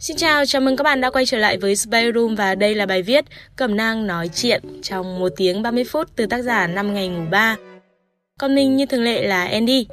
Xin 0.00 0.16
chào, 0.16 0.46
chào 0.46 0.62
mừng 0.62 0.76
các 0.76 0.84
bạn 0.84 1.00
đã 1.00 1.10
quay 1.10 1.26
trở 1.26 1.38
lại 1.38 1.58
với 1.58 1.76
Spy 1.76 1.98
Room 2.14 2.34
và 2.34 2.54
đây 2.54 2.74
là 2.74 2.86
bài 2.86 3.02
viết 3.02 3.24
Cẩm 3.56 3.76
nang 3.76 4.06
nói 4.06 4.28
chuyện 4.34 4.62
trong 4.82 5.20
1 5.20 5.28
tiếng 5.36 5.62
30 5.62 5.84
phút 5.84 6.08
từ 6.16 6.26
tác 6.26 6.42
giả 6.42 6.66
năm 6.66 6.94
ngày 6.94 7.08
ngủ 7.08 7.22
3. 7.30 7.56
Còn 8.40 8.54
mình 8.54 8.76
như 8.76 8.86
thường 8.86 9.02
lệ 9.02 9.22
là 9.22 9.44
Andy. 9.44 9.86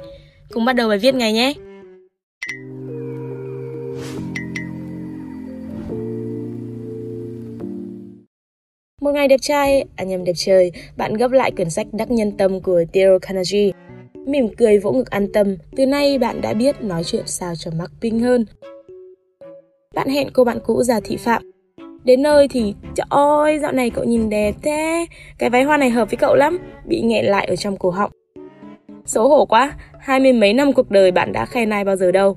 Cùng 0.50 0.64
bắt 0.64 0.72
đầu 0.72 0.88
bài 0.88 0.98
viết 0.98 1.14
ngày 1.14 1.32
nhé. 1.32 1.54
Một 9.00 9.12
ngày 9.12 9.28
đẹp 9.28 9.40
trai, 9.40 9.84
à 9.96 10.04
nhầm 10.04 10.24
đẹp 10.24 10.32
trời, 10.36 10.72
bạn 10.96 11.14
gấp 11.14 11.30
lại 11.30 11.50
quyển 11.50 11.70
sách 11.70 11.86
Đắc 11.92 12.10
Nhân 12.10 12.32
Tâm 12.36 12.60
của 12.60 12.84
Theo 12.92 13.18
Carnegie. 13.18 13.70
Mỉm 14.26 14.48
cười 14.56 14.78
vỗ 14.78 14.92
ngực 14.92 15.10
an 15.10 15.32
tâm, 15.32 15.56
từ 15.76 15.86
nay 15.86 16.18
bạn 16.18 16.40
đã 16.40 16.54
biết 16.54 16.76
nói 16.80 17.04
chuyện 17.04 17.24
sao 17.26 17.54
cho 17.56 17.70
mắc 17.70 17.90
pinh 18.00 18.20
hơn. 18.20 18.46
Bạn 19.96 20.08
hẹn 20.08 20.28
cô 20.32 20.44
bạn 20.44 20.58
cũ 20.66 20.82
già 20.82 21.00
thị 21.04 21.16
phạm. 21.16 21.42
Đến 22.04 22.22
nơi 22.22 22.48
thì, 22.48 22.74
trời 22.94 23.06
ơi, 23.10 23.58
dạo 23.58 23.72
này 23.72 23.90
cậu 23.90 24.04
nhìn 24.04 24.30
đẹp 24.30 24.54
thế, 24.62 25.06
cái 25.38 25.50
váy 25.50 25.62
hoa 25.62 25.76
này 25.76 25.90
hợp 25.90 26.10
với 26.10 26.16
cậu 26.16 26.34
lắm, 26.34 26.58
bị 26.84 27.00
nghẹn 27.00 27.24
lại 27.24 27.46
ở 27.46 27.56
trong 27.56 27.76
cổ 27.76 27.90
họng. 27.90 28.10
Xấu 29.04 29.28
hổ 29.28 29.44
quá, 29.46 29.72
hai 29.98 30.20
mươi 30.20 30.32
mấy 30.32 30.52
năm 30.52 30.72
cuộc 30.72 30.90
đời 30.90 31.10
bạn 31.10 31.32
đã 31.32 31.46
khen 31.46 31.70
ai 31.70 31.84
bao 31.84 31.96
giờ 31.96 32.12
đâu. 32.12 32.36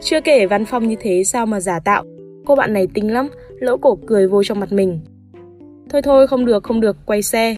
Chưa 0.00 0.20
kể 0.20 0.46
văn 0.46 0.64
phong 0.64 0.88
như 0.88 0.96
thế 1.00 1.24
sao 1.24 1.46
mà 1.46 1.60
giả 1.60 1.80
tạo, 1.84 2.04
cô 2.46 2.54
bạn 2.54 2.72
này 2.72 2.86
tinh 2.94 3.12
lắm, 3.12 3.28
lỗ 3.60 3.76
cổ 3.76 3.98
cười 4.06 4.28
vô 4.28 4.44
trong 4.44 4.60
mặt 4.60 4.72
mình. 4.72 5.00
Thôi 5.90 6.02
thôi, 6.02 6.26
không 6.26 6.44
được, 6.44 6.62
không 6.62 6.80
được, 6.80 6.96
quay 7.06 7.22
xe. 7.22 7.56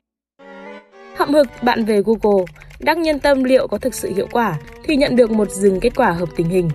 Hậm 1.17 1.35
hực, 1.35 1.47
bạn 1.63 1.85
về 1.85 2.03
Google, 2.03 2.45
đắc 2.81 2.99
nhân 2.99 3.19
tâm 3.19 3.45
liệu 3.45 3.69
có 3.69 3.79
thực 3.79 3.95
sự 3.95 4.13
hiệu 4.17 4.27
quả 4.33 4.59
thì 4.85 4.97
nhận 4.97 5.17
được 5.17 5.31
một 5.31 5.51
dừng 5.51 5.81
kết 5.81 5.97
quả 5.97 6.11
hợp 6.11 6.29
tình 6.37 6.49
hình. 6.49 6.71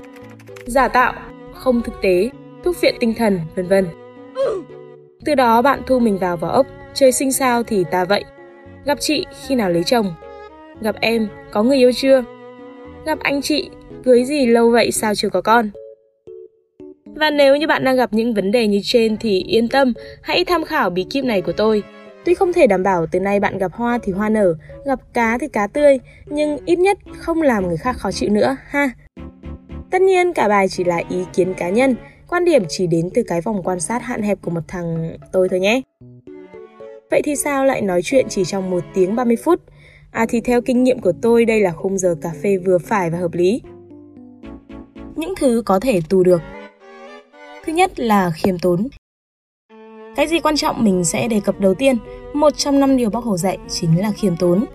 Giả 0.66 0.88
tạo, 0.88 1.14
không 1.54 1.82
thực 1.82 1.94
tế, 2.02 2.30
thuốc 2.64 2.82
viện 2.82 2.96
tinh 3.00 3.14
thần, 3.14 3.40
vân 3.56 3.68
vân. 3.68 3.86
Từ 5.26 5.36
đó 5.36 5.62
bạn 5.62 5.82
thu 5.88 6.00
mình 6.00 6.18
vào 6.18 6.38
vỏ 6.38 6.48
ốc, 6.48 6.68
trời 6.94 7.12
sinh 7.12 7.32
sao 7.32 7.64
thì 7.64 7.84
ta 7.92 8.06
vậy. 8.06 8.24
Gặp 8.86 8.98
chị 9.00 9.26
khi 9.48 9.56
nào 9.56 9.70
lấy 9.70 9.84
chồng? 9.84 10.14
Gặp 10.82 10.96
em, 11.02 11.28
có 11.52 11.64
người 11.64 11.78
yêu 11.78 11.92
chưa? 11.96 12.24
Gặp 13.06 13.20
anh 13.20 13.42
chị, 13.42 13.70
cưới 14.04 14.24
gì 14.24 14.46
lâu 14.46 14.70
vậy 14.70 14.92
sao 14.92 15.16
chưa 15.16 15.30
có 15.30 15.42
con? 15.42 15.70
Và 17.16 17.30
nếu 17.30 17.56
như 17.56 17.68
bạn 17.68 17.84
đang 17.84 17.96
gặp 17.96 18.14
những 18.14 18.34
vấn 18.34 18.52
đề 18.52 18.68
như 18.68 18.82
trên 18.84 19.18
thì 19.18 19.44
yên 19.44 19.68
tâm, 19.68 19.94
hãy 20.22 20.46
tham 20.46 20.64
khảo 20.64 20.90
bí 20.90 21.06
kíp 21.10 21.26
này 21.26 21.42
của 21.42 21.52
tôi. 21.52 21.84
Tuy 22.26 22.34
không 22.34 22.54
thể 22.54 22.68
đảm 22.68 22.84
bảo 22.84 23.06
từ 23.12 23.20
nay 23.20 23.40
bạn 23.40 23.58
gặp 23.58 23.72
hoa 23.74 24.00
thì 24.04 24.12
hoa 24.12 24.30
nở, 24.30 24.54
gặp 24.86 25.00
cá 25.14 25.38
thì 25.38 25.48
cá 25.48 25.68
tươi, 25.68 26.00
nhưng 26.26 26.58
ít 26.66 26.80
nhất 26.80 26.98
không 27.18 27.42
làm 27.42 27.68
người 27.68 27.78
khác 27.78 27.96
khó 27.98 28.12
chịu 28.12 28.30
nữa 28.30 28.58
ha. 28.68 28.90
Tất 29.92 30.02
nhiên 30.02 30.34
cả 30.34 30.48
bài 30.48 30.68
chỉ 30.70 30.84
là 30.84 31.02
ý 31.10 31.18
kiến 31.34 31.54
cá 31.54 31.70
nhân, 31.70 31.96
quan 32.32 32.46
điểm 32.46 32.64
chỉ 32.70 32.88
đến 32.88 33.10
từ 33.14 33.24
cái 33.28 33.42
vòng 33.42 33.64
quan 33.64 33.80
sát 33.80 34.02
hạn 34.04 34.22
hẹp 34.22 34.38
của 34.42 34.52
một 34.52 34.62
thằng 34.68 35.18
tôi 35.32 35.50
thôi 35.50 35.60
nhé. 35.60 35.82
Vậy 37.12 37.22
thì 37.26 37.36
sao 37.36 37.66
lại 37.66 37.82
nói 37.82 38.02
chuyện 38.04 38.26
chỉ 38.30 38.46
trong 38.46 38.70
1 38.70 38.84
tiếng 38.94 39.16
30 39.16 39.36
phút? 39.44 39.62
À 40.12 40.26
thì 40.30 40.42
theo 40.42 40.62
kinh 40.62 40.84
nghiệm 40.84 41.00
của 41.00 41.12
tôi 41.22 41.46
đây 41.46 41.62
là 41.62 41.72
khung 41.72 41.98
giờ 41.98 42.16
cà 42.22 42.32
phê 42.44 42.58
vừa 42.58 42.78
phải 42.78 43.10
và 43.10 43.18
hợp 43.18 43.34
lý. 43.34 43.62
Những 45.16 45.34
thứ 45.38 45.64
có 45.66 45.80
thể 45.80 46.00
tù 46.10 46.24
được. 46.24 46.42
Thứ 47.66 47.74
nhất 47.74 48.00
là 48.00 48.32
khiêm 48.36 48.60
tốn. 48.60 48.88
Cái 50.16 50.28
gì 50.28 50.40
quan 50.40 50.56
trọng 50.56 50.84
mình 50.84 51.04
sẽ 51.04 51.28
đề 51.28 51.40
cập 51.40 51.60
đầu 51.60 51.74
tiên, 51.74 51.98
một 52.34 52.58
trong 52.58 52.80
năm 52.80 52.98
điều 52.98 53.10
bác 53.10 53.24
Hồ 53.24 53.38
dạy 53.38 53.58
chính 53.70 54.02
là 54.02 54.12
khiêm 54.12 54.38
tốn. 54.38 54.66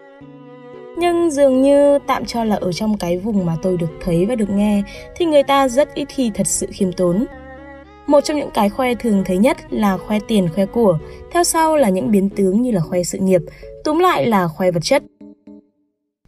Nhưng 0.99 1.31
dường 1.31 1.62
như 1.62 1.99
tạm 2.07 2.25
cho 2.25 2.45
là 2.45 2.57
ở 2.57 2.73
trong 2.73 2.99
cái 2.99 3.19
vùng 3.19 3.47
mà 3.47 3.57
tôi 3.62 3.77
được 3.77 3.91
thấy 4.01 4.27
và 4.27 4.34
được 4.34 4.51
nghe 4.51 4.83
thì 5.17 5.25
người 5.25 5.43
ta 5.43 5.69
rất 5.69 5.95
ít 5.95 6.09
khi 6.09 6.31
thật 6.34 6.47
sự 6.47 6.67
khiêm 6.73 6.93
tốn. 6.93 7.27
Một 8.07 8.21
trong 8.21 8.37
những 8.37 8.51
cái 8.55 8.69
khoe 8.69 8.95
thường 8.95 9.23
thấy 9.27 9.39
nhất 9.39 9.57
là 9.71 9.97
khoe 9.97 10.19
tiền 10.29 10.49
khoe 10.55 10.67
của, 10.67 10.99
theo 11.33 11.45
sau 11.45 11.77
là 11.77 11.89
những 11.89 12.11
biến 12.11 12.29
tướng 12.29 12.62
như 12.62 12.71
là 12.71 12.81
khoe 12.81 13.03
sự 13.03 13.19
nghiệp, 13.19 13.43
túm 13.85 13.99
lại 13.99 14.27
là 14.27 14.49
khoe 14.49 14.71
vật 14.71 14.81
chất. 14.83 15.03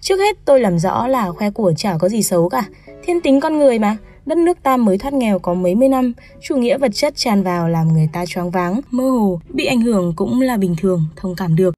Trước 0.01 0.17
hết 0.19 0.37
tôi 0.45 0.61
làm 0.61 0.79
rõ 0.79 1.07
là 1.07 1.31
khoe 1.31 1.51
của 1.51 1.73
chả 1.77 1.99
có 1.99 2.09
gì 2.09 2.23
xấu 2.23 2.49
cả, 2.49 2.65
thiên 3.03 3.21
tính 3.21 3.41
con 3.41 3.59
người 3.59 3.79
mà, 3.79 3.97
đất 4.27 4.39
nước 4.39 4.63
ta 4.63 4.77
mới 4.77 4.99
thoát 4.99 5.15
nghèo 5.15 5.39
có 5.39 5.55
mấy 5.55 5.75
mươi 5.75 5.89
năm, 5.89 6.13
chủ 6.41 6.57
nghĩa 6.57 6.79
vật 6.79 6.91
chất 6.95 7.17
tràn 7.17 7.43
vào 7.43 7.69
làm 7.69 7.89
người 7.89 8.09
ta 8.13 8.27
choáng 8.27 8.51
váng, 8.51 8.81
mơ 8.91 9.11
hồ, 9.11 9.41
bị 9.49 9.65
ảnh 9.65 9.81
hưởng 9.81 10.13
cũng 10.17 10.41
là 10.41 10.57
bình 10.57 10.77
thường, 10.79 11.05
thông 11.17 11.35
cảm 11.37 11.57
được. 11.57 11.75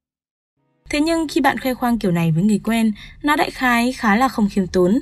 Thế 0.91 1.01
nhưng 1.01 1.29
khi 1.29 1.41
bạn 1.41 1.59
khoe 1.59 1.75
khoang 1.75 1.99
kiểu 1.99 2.11
này 2.11 2.33
với 2.33 2.43
người 2.43 2.61
quen, 2.65 2.93
nó 3.23 3.37
đại 3.37 3.51
khái 3.51 3.93
khá 3.93 4.17
là 4.17 4.29
không 4.29 4.49
khiêm 4.51 4.67
tốn. 4.67 5.01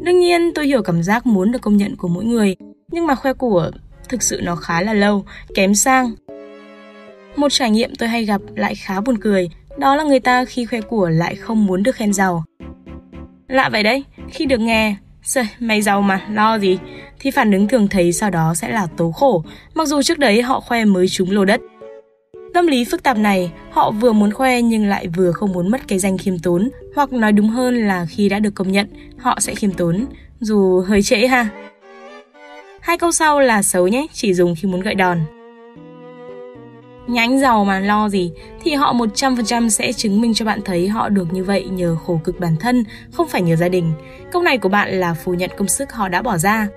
Đương 0.00 0.20
nhiên 0.20 0.54
tôi 0.54 0.66
hiểu 0.66 0.82
cảm 0.82 1.02
giác 1.02 1.26
muốn 1.26 1.52
được 1.52 1.62
công 1.62 1.76
nhận 1.76 1.96
của 1.96 2.08
mỗi 2.08 2.24
người, 2.24 2.56
nhưng 2.90 3.06
mà 3.06 3.14
khoe 3.14 3.32
của 3.32 3.70
thực 4.08 4.22
sự 4.22 4.40
nó 4.42 4.56
khá 4.56 4.82
là 4.82 4.92
lâu, 4.92 5.24
kém 5.54 5.74
sang. 5.74 6.14
Một 7.36 7.48
trải 7.52 7.70
nghiệm 7.70 7.94
tôi 7.94 8.08
hay 8.08 8.24
gặp 8.24 8.40
lại 8.54 8.74
khá 8.74 9.00
buồn 9.00 9.18
cười, 9.18 9.50
đó 9.78 9.96
là 9.96 10.04
người 10.04 10.20
ta 10.20 10.44
khi 10.44 10.66
khoe 10.66 10.80
của 10.80 11.08
lại 11.08 11.34
không 11.34 11.66
muốn 11.66 11.82
được 11.82 11.94
khen 11.94 12.12
giàu. 12.12 12.44
Lạ 13.48 13.68
vậy 13.68 13.82
đấy, 13.82 14.04
khi 14.30 14.46
được 14.46 14.60
nghe, 14.60 14.96
Trời, 15.28 15.46
mày 15.58 15.82
giàu 15.82 16.02
mà, 16.02 16.26
lo 16.30 16.58
gì? 16.58 16.78
Thì 17.18 17.30
phản 17.30 17.52
ứng 17.52 17.68
thường 17.68 17.88
thấy 17.88 18.12
sau 18.12 18.30
đó 18.30 18.54
sẽ 18.54 18.68
là 18.68 18.86
tố 18.96 19.10
khổ, 19.10 19.44
mặc 19.74 19.88
dù 19.88 20.02
trước 20.02 20.18
đấy 20.18 20.42
họ 20.42 20.60
khoe 20.60 20.84
mới 20.84 21.08
trúng 21.08 21.30
lô 21.30 21.44
đất. 21.44 21.60
Tâm 22.54 22.66
lý 22.66 22.84
phức 22.84 23.02
tạp 23.02 23.18
này, 23.18 23.50
họ 23.70 23.90
vừa 23.90 24.12
muốn 24.12 24.32
khoe 24.32 24.62
nhưng 24.62 24.86
lại 24.86 25.08
vừa 25.08 25.32
không 25.32 25.52
muốn 25.52 25.70
mất 25.70 25.88
cái 25.88 25.98
danh 25.98 26.18
khiêm 26.18 26.38
tốn, 26.38 26.70
hoặc 26.94 27.12
nói 27.12 27.32
đúng 27.32 27.48
hơn 27.48 27.86
là 27.86 28.06
khi 28.10 28.28
đã 28.28 28.38
được 28.38 28.54
công 28.54 28.72
nhận, 28.72 28.86
họ 29.18 29.40
sẽ 29.40 29.54
khiêm 29.54 29.72
tốn, 29.72 30.06
dù 30.40 30.80
hơi 30.80 31.02
trễ 31.02 31.26
ha. 31.26 31.48
Hai 32.86 32.98
câu 32.98 33.12
sau 33.12 33.40
là 33.40 33.62
xấu 33.62 33.88
nhé, 33.88 34.06
chỉ 34.12 34.34
dùng 34.34 34.54
khi 34.54 34.68
muốn 34.68 34.80
gợi 34.80 34.94
đòn. 34.94 35.20
Nhánh 37.06 37.40
giàu 37.40 37.64
mà 37.64 37.80
lo 37.80 38.08
gì 38.08 38.32
thì 38.62 38.74
họ 38.74 38.92
100% 38.92 39.68
sẽ 39.68 39.92
chứng 39.92 40.20
minh 40.20 40.34
cho 40.34 40.44
bạn 40.44 40.60
thấy 40.64 40.88
họ 40.88 41.08
được 41.08 41.32
như 41.32 41.44
vậy 41.44 41.64
nhờ 41.64 41.96
khổ 42.06 42.20
cực 42.24 42.40
bản 42.40 42.56
thân, 42.60 42.84
không 43.12 43.28
phải 43.28 43.42
nhờ 43.42 43.56
gia 43.56 43.68
đình. 43.68 43.92
Câu 44.32 44.42
này 44.42 44.58
của 44.58 44.68
bạn 44.68 45.00
là 45.00 45.14
phủ 45.14 45.34
nhận 45.34 45.50
công 45.56 45.68
sức 45.68 45.92
họ 45.92 46.08
đã 46.08 46.22
bỏ 46.22 46.38
ra. 46.38 46.68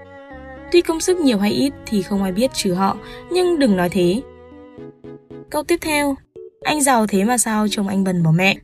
Tuy 0.71 0.81
công 0.81 0.99
sức 0.99 1.17
nhiều 1.17 1.37
hay 1.37 1.51
ít 1.51 1.73
thì 1.85 2.01
không 2.01 2.23
ai 2.23 2.31
biết 2.31 2.53
trừ 2.53 2.73
họ, 2.73 2.97
nhưng 3.31 3.59
đừng 3.59 3.77
nói 3.77 3.89
thế. 3.89 4.21
Câu 5.49 5.63
tiếp 5.63 5.77
theo, 5.81 6.15
anh 6.63 6.81
giàu 6.81 7.07
thế 7.07 7.23
mà 7.23 7.37
sao 7.37 7.67
chồng 7.67 7.87
anh 7.87 8.03
bần 8.03 8.23
bỏ 8.23 8.31
mẹ. 8.31 8.55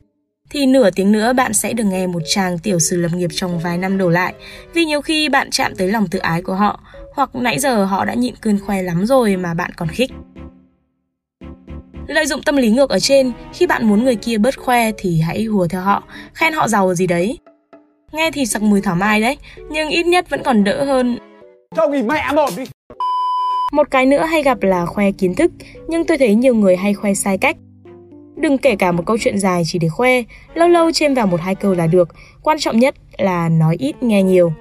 Thì 0.50 0.66
nửa 0.66 0.90
tiếng 0.90 1.12
nữa 1.12 1.32
bạn 1.32 1.52
sẽ 1.52 1.72
được 1.72 1.84
nghe 1.84 2.06
một 2.06 2.22
chàng 2.26 2.58
tiểu 2.58 2.78
sử 2.78 2.96
lập 2.96 3.10
nghiệp 3.14 3.30
trong 3.32 3.58
vài 3.58 3.78
năm 3.78 3.98
đổ 3.98 4.08
lại, 4.08 4.34
vì 4.74 4.84
nhiều 4.84 5.00
khi 5.00 5.28
bạn 5.28 5.50
chạm 5.50 5.76
tới 5.76 5.88
lòng 5.88 6.08
tự 6.08 6.18
ái 6.18 6.42
của 6.42 6.54
họ, 6.54 6.80
hoặc 7.14 7.30
nãy 7.34 7.58
giờ 7.58 7.84
họ 7.84 8.04
đã 8.04 8.14
nhịn 8.14 8.34
cơn 8.40 8.58
khoe 8.58 8.82
lắm 8.82 9.06
rồi 9.06 9.36
mà 9.36 9.54
bạn 9.54 9.70
còn 9.76 9.88
khích. 9.88 10.10
Lợi 12.06 12.26
dụng 12.26 12.42
tâm 12.42 12.56
lý 12.56 12.70
ngược 12.70 12.90
ở 12.90 12.98
trên, 13.00 13.32
khi 13.52 13.66
bạn 13.66 13.88
muốn 13.88 14.04
người 14.04 14.16
kia 14.16 14.38
bớt 14.38 14.58
khoe 14.58 14.92
thì 14.98 15.20
hãy 15.20 15.44
hùa 15.44 15.66
theo 15.66 15.80
họ, 15.80 16.02
khen 16.34 16.52
họ 16.52 16.68
giàu 16.68 16.94
gì 16.94 17.06
đấy. 17.06 17.38
Nghe 18.12 18.30
thì 18.30 18.46
sặc 18.46 18.62
mùi 18.62 18.80
thảo 18.80 18.96
mai 18.96 19.20
đấy, 19.20 19.36
nhưng 19.70 19.88
ít 19.88 20.06
nhất 20.06 20.30
vẫn 20.30 20.42
còn 20.42 20.64
đỡ 20.64 20.84
hơn. 20.84 21.18
Cho 21.76 21.88
nghỉ 21.88 22.02
mẹ 22.02 22.32
một 22.34 22.50
đi. 22.56 22.64
Một 23.72 23.90
cái 23.90 24.06
nữa 24.06 24.24
hay 24.24 24.42
gặp 24.42 24.62
là 24.62 24.86
khoe 24.86 25.12
kiến 25.12 25.34
thức, 25.34 25.52
nhưng 25.88 26.06
tôi 26.06 26.18
thấy 26.18 26.34
nhiều 26.34 26.54
người 26.54 26.76
hay 26.76 26.94
khoe 26.94 27.14
sai 27.14 27.38
cách. 27.38 27.56
Đừng 28.36 28.58
kể 28.58 28.76
cả 28.76 28.92
một 28.92 29.06
câu 29.06 29.16
chuyện 29.20 29.38
dài 29.38 29.62
chỉ 29.66 29.78
để 29.78 29.88
khoe, 29.88 30.22
lâu 30.54 30.68
lâu 30.68 30.92
chêm 30.92 31.14
vào 31.14 31.26
một 31.26 31.40
hai 31.40 31.54
câu 31.54 31.74
là 31.74 31.86
được, 31.86 32.08
quan 32.42 32.58
trọng 32.58 32.78
nhất 32.78 32.94
là 33.18 33.48
nói 33.48 33.76
ít 33.78 34.02
nghe 34.02 34.22
nhiều. 34.22 34.52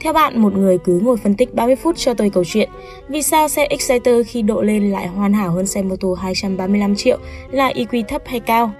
Theo 0.00 0.12
bạn, 0.12 0.40
một 0.40 0.54
người 0.54 0.78
cứ 0.78 1.00
ngồi 1.00 1.16
phân 1.16 1.34
tích 1.34 1.54
30 1.54 1.76
phút 1.76 1.96
cho 1.96 2.14
tôi 2.14 2.30
câu 2.30 2.44
chuyện 2.44 2.68
Vì 3.08 3.22
sao 3.22 3.48
xe 3.48 3.64
Exciter 3.64 4.26
khi 4.26 4.42
độ 4.42 4.62
lên 4.62 4.90
lại 4.90 5.06
hoàn 5.06 5.32
hảo 5.32 5.50
hơn 5.50 5.66
xe 5.66 5.82
mô 5.82 5.96
tô 5.96 6.14
235 6.14 6.96
triệu 6.96 7.18
là 7.50 7.72
EQ 7.72 8.02
thấp 8.08 8.22
hay 8.26 8.40
cao? 8.40 8.70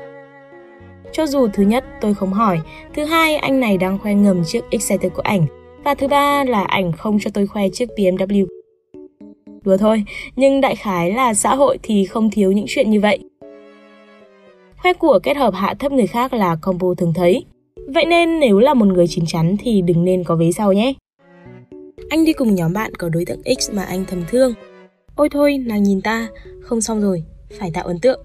Cho 1.12 1.26
dù 1.26 1.48
thứ 1.52 1.62
nhất 1.62 1.84
tôi 2.00 2.14
không 2.14 2.32
hỏi, 2.32 2.58
thứ 2.94 3.04
hai 3.04 3.36
anh 3.36 3.60
này 3.60 3.78
đang 3.78 3.98
khoe 3.98 4.14
ngầm 4.14 4.42
chiếc 4.44 4.64
Exciter 4.70 5.12
của 5.12 5.22
ảnh 5.22 5.46
và 5.84 5.94
thứ 5.94 6.08
ba 6.08 6.44
là 6.44 6.62
ảnh 6.64 6.92
không 6.92 7.18
cho 7.20 7.30
tôi 7.34 7.46
khoe 7.46 7.68
chiếc 7.68 7.88
BMW. 7.96 8.46
Đùa 9.62 9.76
thôi, 9.76 10.04
nhưng 10.36 10.60
đại 10.60 10.76
khái 10.76 11.12
là 11.12 11.34
xã 11.34 11.54
hội 11.54 11.78
thì 11.82 12.04
không 12.04 12.30
thiếu 12.30 12.52
những 12.52 12.66
chuyện 12.68 12.90
như 12.90 13.00
vậy 13.00 13.18
hay 14.86 14.94
của 14.94 15.18
kết 15.22 15.36
hợp 15.36 15.54
hạ 15.54 15.74
thấp 15.78 15.92
người 15.92 16.06
khác 16.06 16.32
là 16.32 16.56
combo 16.56 16.94
thường 16.94 17.12
thấy. 17.14 17.44
Vậy 17.94 18.04
nên 18.06 18.40
nếu 18.40 18.58
là 18.58 18.74
một 18.74 18.86
người 18.86 19.06
chín 19.06 19.26
chắn 19.26 19.56
thì 19.60 19.82
đừng 19.82 20.04
nên 20.04 20.24
có 20.24 20.36
vế 20.36 20.52
sau 20.52 20.72
nhé. 20.72 20.92
Anh 22.08 22.24
đi 22.24 22.32
cùng 22.32 22.54
nhóm 22.54 22.72
bạn 22.72 22.94
có 22.94 23.08
đối 23.08 23.24
tượng 23.24 23.40
X 23.60 23.70
mà 23.72 23.82
anh 23.82 24.04
thầm 24.04 24.22
thương. 24.28 24.54
Ôi 25.16 25.28
thôi, 25.32 25.58
nàng 25.66 25.82
nhìn 25.82 26.00
ta, 26.00 26.28
không 26.60 26.80
xong 26.80 27.00
rồi, 27.00 27.22
phải 27.58 27.70
tạo 27.74 27.84
ấn 27.84 28.00
tượng. 28.00 28.20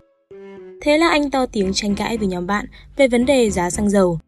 Thế 0.82 0.98
là 0.98 1.10
anh 1.10 1.32
to 1.32 1.46
tiếng 1.46 1.72
tranh 1.74 1.96
cãi 1.96 2.18
với 2.18 2.28
nhóm 2.28 2.48
bạn 2.48 2.66
về 2.98 3.08
vấn 3.08 3.26
đề 3.26 3.50
giá 3.50 3.70
xăng 3.70 3.90
dầu. 3.90 4.20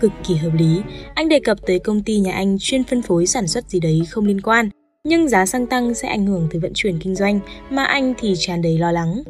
Cực 0.00 0.12
kỳ 0.28 0.34
hợp 0.34 0.52
lý, 0.58 0.82
anh 1.14 1.28
đề 1.28 1.40
cập 1.40 1.58
tới 1.66 1.78
công 1.78 2.02
ty 2.02 2.20
nhà 2.20 2.32
anh 2.32 2.56
chuyên 2.60 2.84
phân 2.84 3.02
phối 3.02 3.26
sản 3.26 3.46
xuất 3.46 3.70
gì 3.70 3.80
đấy 3.80 4.02
không 4.10 4.26
liên 4.26 4.40
quan, 4.40 4.68
nhưng 5.04 5.28
giá 5.28 5.46
xăng 5.46 5.66
tăng 5.66 5.94
sẽ 5.94 6.08
ảnh 6.08 6.26
hưởng 6.26 6.48
tới 6.50 6.60
vận 6.60 6.72
chuyển 6.74 6.98
kinh 6.98 7.14
doanh 7.14 7.40
mà 7.70 7.84
anh 7.84 8.14
thì 8.18 8.34
tràn 8.38 8.62
đầy 8.62 8.78
lo 8.78 8.92
lắng. 8.92 9.22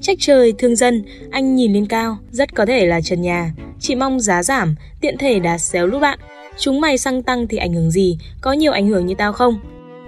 Trách 0.00 0.16
trời 0.20 0.52
thương 0.58 0.76
dân, 0.76 1.04
anh 1.30 1.56
nhìn 1.56 1.72
lên 1.72 1.86
cao, 1.86 2.18
rất 2.30 2.54
có 2.54 2.66
thể 2.66 2.86
là 2.86 3.00
trần 3.00 3.22
nhà, 3.22 3.52
chỉ 3.80 3.94
mong 3.94 4.20
giá 4.20 4.42
giảm, 4.42 4.74
tiện 5.00 5.18
thể 5.18 5.38
đá 5.38 5.58
xéo 5.58 5.86
lúc 5.86 6.00
bạn. 6.00 6.18
Chúng 6.58 6.80
mày 6.80 6.98
xăng 6.98 7.22
tăng 7.22 7.46
thì 7.46 7.56
ảnh 7.56 7.72
hưởng 7.72 7.90
gì, 7.90 8.18
có 8.40 8.52
nhiều 8.52 8.72
ảnh 8.72 8.88
hưởng 8.88 9.06
như 9.06 9.14
tao 9.14 9.32
không? 9.32 9.60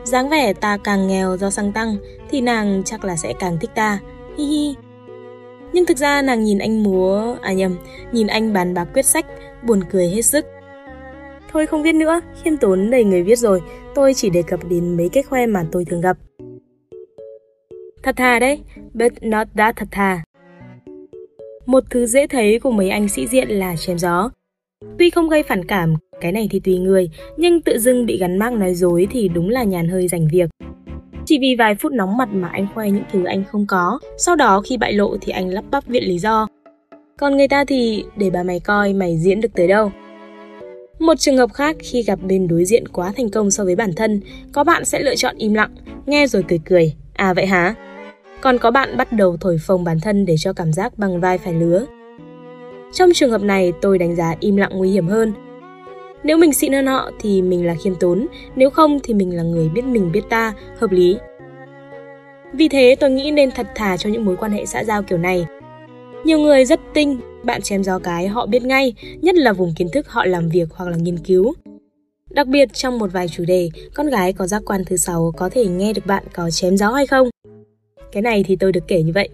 dáng 0.09 0.29
vẻ 0.29 0.53
ta 0.53 0.79
càng 0.85 1.09
nghèo 1.09 1.37
do 1.37 1.51
xăng 1.51 1.73
tăng 1.73 1.97
thì 2.31 2.41
nàng 2.41 2.83
chắc 2.85 3.05
là 3.05 3.17
sẽ 3.17 3.33
càng 3.39 3.59
thích 3.61 3.71
ta. 3.75 3.99
Hi 4.39 4.45
hi. 4.45 4.75
Nhưng 5.73 5.87
thực 5.87 5.97
ra 5.97 6.23
nàng 6.23 6.45
nhìn 6.45 6.59
anh 6.59 6.83
múa, 6.83 7.37
à 7.41 7.53
nhầm, 7.53 7.77
nhìn 8.13 8.27
anh 8.27 8.53
bàn 8.53 8.75
bạc 8.75 8.89
quyết 8.95 9.07
sách, 9.07 9.27
buồn 9.63 9.81
cười 9.91 10.09
hết 10.09 10.23
sức. 10.23 10.47
Thôi 11.53 11.67
không 11.67 11.83
viết 11.83 11.95
nữa, 11.95 12.21
khiêm 12.43 12.57
tốn 12.57 12.91
đầy 12.91 13.05
người 13.05 13.23
viết 13.23 13.39
rồi, 13.39 13.61
tôi 13.95 14.15
chỉ 14.15 14.31
đề 14.31 14.43
cập 14.43 14.61
đến 14.69 14.97
mấy 14.97 15.09
cái 15.09 15.23
khoe 15.23 15.47
mà 15.47 15.65
tôi 15.73 15.85
thường 15.85 16.01
gặp. 16.01 16.17
Thật 18.03 18.17
thà 18.17 18.39
đấy, 18.39 18.61
but 18.95 19.13
not 19.21 19.49
that 19.57 19.77
thật 19.77 19.89
thà. 19.91 20.23
Một 21.67 21.85
thứ 21.91 22.07
dễ 22.07 22.27
thấy 22.27 22.59
của 22.59 22.71
mấy 22.71 22.91
anh 22.91 23.09
sĩ 23.09 23.27
diện 23.27 23.49
là 23.49 23.77
chém 23.77 23.99
gió. 23.99 24.31
Tuy 24.99 25.11
không 25.11 25.29
gây 25.29 25.43
phản 25.43 25.65
cảm, 25.65 25.95
cái 26.21 26.33
này 26.33 26.49
thì 26.51 26.61
tùy 26.61 26.79
người, 26.79 27.11
nhưng 27.37 27.61
tự 27.61 27.79
dưng 27.79 28.07
bị 28.07 28.19
gắn 28.19 28.39
mác 28.39 28.53
nói 28.53 28.75
dối 28.75 29.07
thì 29.11 29.29
đúng 29.29 29.49
là 29.49 29.63
nhàn 29.63 29.89
hơi 29.89 30.09
rảnh 30.09 30.29
việc. 30.33 30.51
Chỉ 31.25 31.39
vì 31.39 31.57
vài 31.59 31.75
phút 31.75 31.93
nóng 31.93 32.17
mặt 32.17 32.29
mà 32.33 32.49
anh 32.49 32.67
khoe 32.75 32.91
những 32.91 33.05
thứ 33.13 33.25
anh 33.25 33.45
không 33.45 33.67
có, 33.67 33.99
sau 34.19 34.37
đó 34.37 34.63
khi 34.65 34.77
bại 34.77 34.93
lộ 34.93 35.17
thì 35.21 35.33
anh 35.33 35.49
lắp 35.49 35.65
bắp 35.71 35.87
viện 35.87 36.05
lý 36.05 36.19
do. 36.19 36.47
Còn 37.17 37.37
người 37.37 37.49
ta 37.49 37.65
thì 37.65 38.05
để 38.17 38.31
bà 38.31 38.43
mày 38.43 38.61
coi 38.61 38.93
mày 38.93 39.19
diễn 39.19 39.41
được 39.41 39.55
tới 39.55 39.69
đâu. 39.69 39.93
Một 40.99 41.15
trường 41.19 41.37
hợp 41.37 41.53
khác 41.53 41.77
khi 41.81 42.03
gặp 42.03 42.19
bên 42.23 42.49
đối 42.49 42.65
diện 42.65 42.89
quá 42.89 43.13
thành 43.17 43.31
công 43.31 43.51
so 43.51 43.65
với 43.65 43.77
bản 43.77 43.91
thân, 43.97 44.21
có 44.53 44.65
bạn 44.65 44.85
sẽ 44.85 45.01
lựa 45.01 45.15
chọn 45.15 45.37
im 45.39 45.55
lặng, 45.55 45.71
nghe 46.07 46.27
rồi 46.27 46.45
cười 46.49 46.61
cười. 46.65 46.95
À 47.13 47.35
vậy 47.35 47.47
hả? 47.47 47.75
Còn 48.41 48.59
có 48.59 48.71
bạn 48.71 48.97
bắt 48.97 49.13
đầu 49.13 49.37
thổi 49.41 49.59
phồng 49.59 49.85
bản 49.85 50.01
thân 50.01 50.27
để 50.27 50.35
cho 50.39 50.53
cảm 50.53 50.73
giác 50.73 50.99
bằng 50.99 51.21
vai 51.21 51.39
phải 51.39 51.55
lứa. 51.55 51.87
Trong 52.93 53.11
trường 53.15 53.31
hợp 53.31 53.43
này, 53.43 53.73
tôi 53.81 53.99
đánh 53.99 54.17
giá 54.17 54.35
im 54.41 54.57
lặng 54.57 54.71
nguy 54.75 54.91
hiểm 54.91 55.09
hơn. 55.09 55.33
Nếu 56.25 56.37
mình 56.37 56.53
xịn 56.53 56.73
hơn 56.73 56.87
họ 56.87 57.11
thì 57.21 57.43
mình 57.43 57.67
là 57.67 57.75
khiêm 57.85 57.95
tốn, 57.95 58.27
nếu 58.57 58.71
không 58.71 58.99
thì 59.03 59.15
mình 59.15 59.37
là 59.37 59.43
người 59.43 59.69
biết 59.69 59.85
mình 59.85 60.13
biết 60.13 60.23
ta, 60.29 60.53
hợp 60.79 60.93
lý. 60.93 61.17
Vì 62.53 62.69
thế 62.69 62.97
tôi 63.01 63.11
nghĩ 63.11 63.31
nên 63.31 63.51
thật 63.51 63.67
thà 63.75 63.97
cho 63.97 64.11
những 64.11 64.25
mối 64.25 64.37
quan 64.37 64.53
hệ 64.53 64.67
xã 64.67 64.85
giao 64.85 65.03
kiểu 65.03 65.19
này. 65.19 65.47
Nhiều 66.25 66.39
người 66.39 66.65
rất 66.65 66.81
tinh, 66.95 67.21
bạn 67.43 67.63
chém 67.63 67.85
gió 67.85 67.99
cái 67.99 68.29
họ 68.29 68.47
biết 68.47 68.63
ngay, 68.63 68.95
nhất 69.23 69.35
là 69.35 69.53
vùng 69.53 69.75
kiến 69.77 69.89
thức 69.93 70.09
họ 70.09 70.25
làm 70.25 70.49
việc 70.49 70.69
hoặc 70.71 70.91
là 70.91 70.97
nghiên 70.97 71.19
cứu. 71.19 71.53
Đặc 72.31 72.47
biệt 72.47 72.69
trong 72.73 72.99
một 72.99 73.13
vài 73.13 73.29
chủ 73.29 73.45
đề, 73.45 73.71
con 73.95 74.07
gái 74.07 74.33
có 74.33 74.47
giác 74.47 74.63
quan 74.67 74.85
thứ 74.85 74.97
sáu 74.97 75.33
có 75.37 75.49
thể 75.49 75.67
nghe 75.67 75.93
được 75.93 76.07
bạn 76.07 76.25
có 76.33 76.51
chém 76.51 76.77
gió 76.77 76.91
hay 76.91 77.07
không. 77.07 77.29
Cái 78.13 78.23
này 78.23 78.45
thì 78.47 78.57
tôi 78.57 78.73
được 78.73 78.89
kể 78.89 79.03
như 79.03 79.13
vậy. 79.15 79.29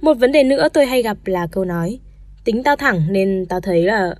Một 0.00 0.14
vấn 0.14 0.32
đề 0.32 0.44
nữa 0.44 0.68
tôi 0.72 0.86
hay 0.86 1.02
gặp 1.02 1.16
là 1.24 1.46
câu 1.52 1.64
nói 1.64 1.98
Tính 2.44 2.62
tao 2.62 2.76
thẳng 2.76 3.02
nên 3.10 3.46
tao 3.48 3.60
thấy 3.60 3.82
là 3.82 4.14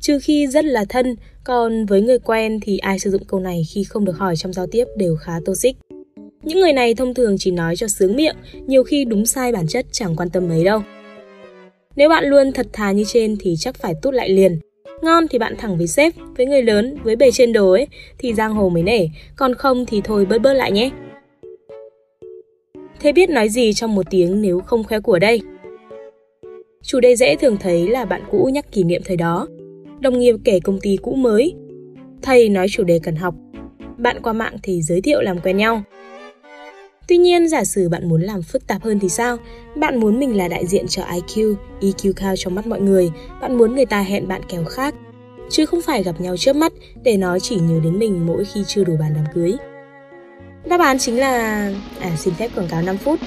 Trừ 0.00 0.18
khi 0.22 0.46
rất 0.46 0.64
là 0.64 0.84
thân, 0.88 1.16
còn 1.44 1.86
với 1.86 2.02
người 2.02 2.18
quen 2.18 2.60
thì 2.62 2.78
ai 2.78 2.98
sử 2.98 3.10
dụng 3.10 3.24
câu 3.24 3.40
này 3.40 3.62
khi 3.70 3.84
không 3.84 4.04
được 4.04 4.18
hỏi 4.18 4.36
trong 4.36 4.52
giao 4.52 4.66
tiếp 4.66 4.84
đều 4.96 5.16
khá 5.16 5.32
toxic. 5.44 5.76
Những 6.42 6.60
người 6.60 6.72
này 6.72 6.94
thông 6.94 7.14
thường 7.14 7.36
chỉ 7.38 7.50
nói 7.50 7.76
cho 7.76 7.88
sướng 7.88 8.16
miệng, 8.16 8.36
nhiều 8.66 8.84
khi 8.84 9.04
đúng 9.04 9.26
sai 9.26 9.52
bản 9.52 9.66
chất 9.66 9.86
chẳng 9.92 10.16
quan 10.16 10.30
tâm 10.30 10.48
mấy 10.48 10.64
đâu. 10.64 10.82
Nếu 11.96 12.08
bạn 12.08 12.24
luôn 12.24 12.52
thật 12.52 12.66
thà 12.72 12.92
như 12.92 13.04
trên 13.06 13.36
thì 13.40 13.54
chắc 13.58 13.74
phải 13.74 13.94
tút 14.02 14.14
lại 14.14 14.28
liền. 14.28 14.58
Ngon 15.02 15.28
thì 15.28 15.38
bạn 15.38 15.54
thẳng 15.58 15.78
với 15.78 15.86
sếp, 15.86 16.14
với 16.36 16.46
người 16.46 16.62
lớn, 16.62 16.96
với 17.04 17.16
bề 17.16 17.30
trên 17.30 17.52
đồ 17.52 17.72
ấy 17.72 17.86
thì 18.18 18.34
giang 18.34 18.54
hồ 18.54 18.68
mới 18.68 18.82
nể, 18.82 19.06
còn 19.36 19.54
không 19.54 19.86
thì 19.86 20.00
thôi 20.04 20.26
bớt 20.26 20.38
bớt 20.38 20.52
lại 20.52 20.72
nhé. 20.72 20.90
Thế 23.02 23.12
biết 23.12 23.30
nói 23.30 23.48
gì 23.48 23.72
trong 23.72 23.94
một 23.94 24.06
tiếng 24.10 24.42
nếu 24.42 24.60
không 24.60 24.84
khoe 24.84 25.00
của 25.00 25.18
đây? 25.18 25.40
Chủ 26.82 27.00
đề 27.00 27.16
dễ 27.16 27.36
thường 27.36 27.56
thấy 27.60 27.88
là 27.88 28.04
bạn 28.04 28.22
cũ 28.30 28.50
nhắc 28.52 28.72
kỷ 28.72 28.84
niệm 28.84 29.02
thời 29.04 29.16
đó, 29.16 29.46
đồng 30.00 30.18
nghiệp 30.18 30.34
kể 30.44 30.60
công 30.60 30.80
ty 30.80 30.96
cũ 31.02 31.14
mới, 31.14 31.54
thầy 32.22 32.48
nói 32.48 32.66
chủ 32.70 32.84
đề 32.84 33.00
cần 33.02 33.16
học, 33.16 33.34
bạn 33.98 34.22
qua 34.22 34.32
mạng 34.32 34.56
thì 34.62 34.82
giới 34.82 35.00
thiệu 35.00 35.20
làm 35.20 35.38
quen 35.38 35.56
nhau. 35.56 35.82
Tuy 37.08 37.16
nhiên, 37.16 37.48
giả 37.48 37.64
sử 37.64 37.88
bạn 37.88 38.08
muốn 38.08 38.22
làm 38.22 38.42
phức 38.42 38.66
tạp 38.66 38.82
hơn 38.82 38.98
thì 38.98 39.08
sao? 39.08 39.36
Bạn 39.76 40.00
muốn 40.00 40.20
mình 40.20 40.36
là 40.36 40.48
đại 40.48 40.66
diện 40.66 40.86
cho 40.88 41.02
IQ, 41.02 41.54
EQ 41.80 42.12
cao 42.16 42.34
trong 42.36 42.54
mắt 42.54 42.66
mọi 42.66 42.80
người, 42.80 43.10
bạn 43.40 43.58
muốn 43.58 43.74
người 43.74 43.86
ta 43.86 44.02
hẹn 44.02 44.28
bạn 44.28 44.40
kèo 44.48 44.64
khác, 44.64 44.94
chứ 45.50 45.66
không 45.66 45.82
phải 45.82 46.02
gặp 46.02 46.20
nhau 46.20 46.36
trước 46.36 46.56
mắt 46.56 46.72
để 47.04 47.16
nói 47.16 47.40
chỉ 47.40 47.56
nhớ 47.56 47.80
đến 47.84 47.98
mình 47.98 48.26
mỗi 48.26 48.44
khi 48.44 48.62
chưa 48.66 48.84
đủ 48.84 48.96
bàn 49.00 49.12
đám 49.14 49.24
cưới. 49.34 49.52
Đáp 50.64 50.80
án 50.80 50.98
chính 50.98 51.20
là... 51.20 51.68
À, 52.00 52.10
xin 52.16 52.34
phép 52.34 52.48
quảng 52.54 52.68
cáo 52.68 52.82
5 52.82 52.96
phút. 52.96 53.20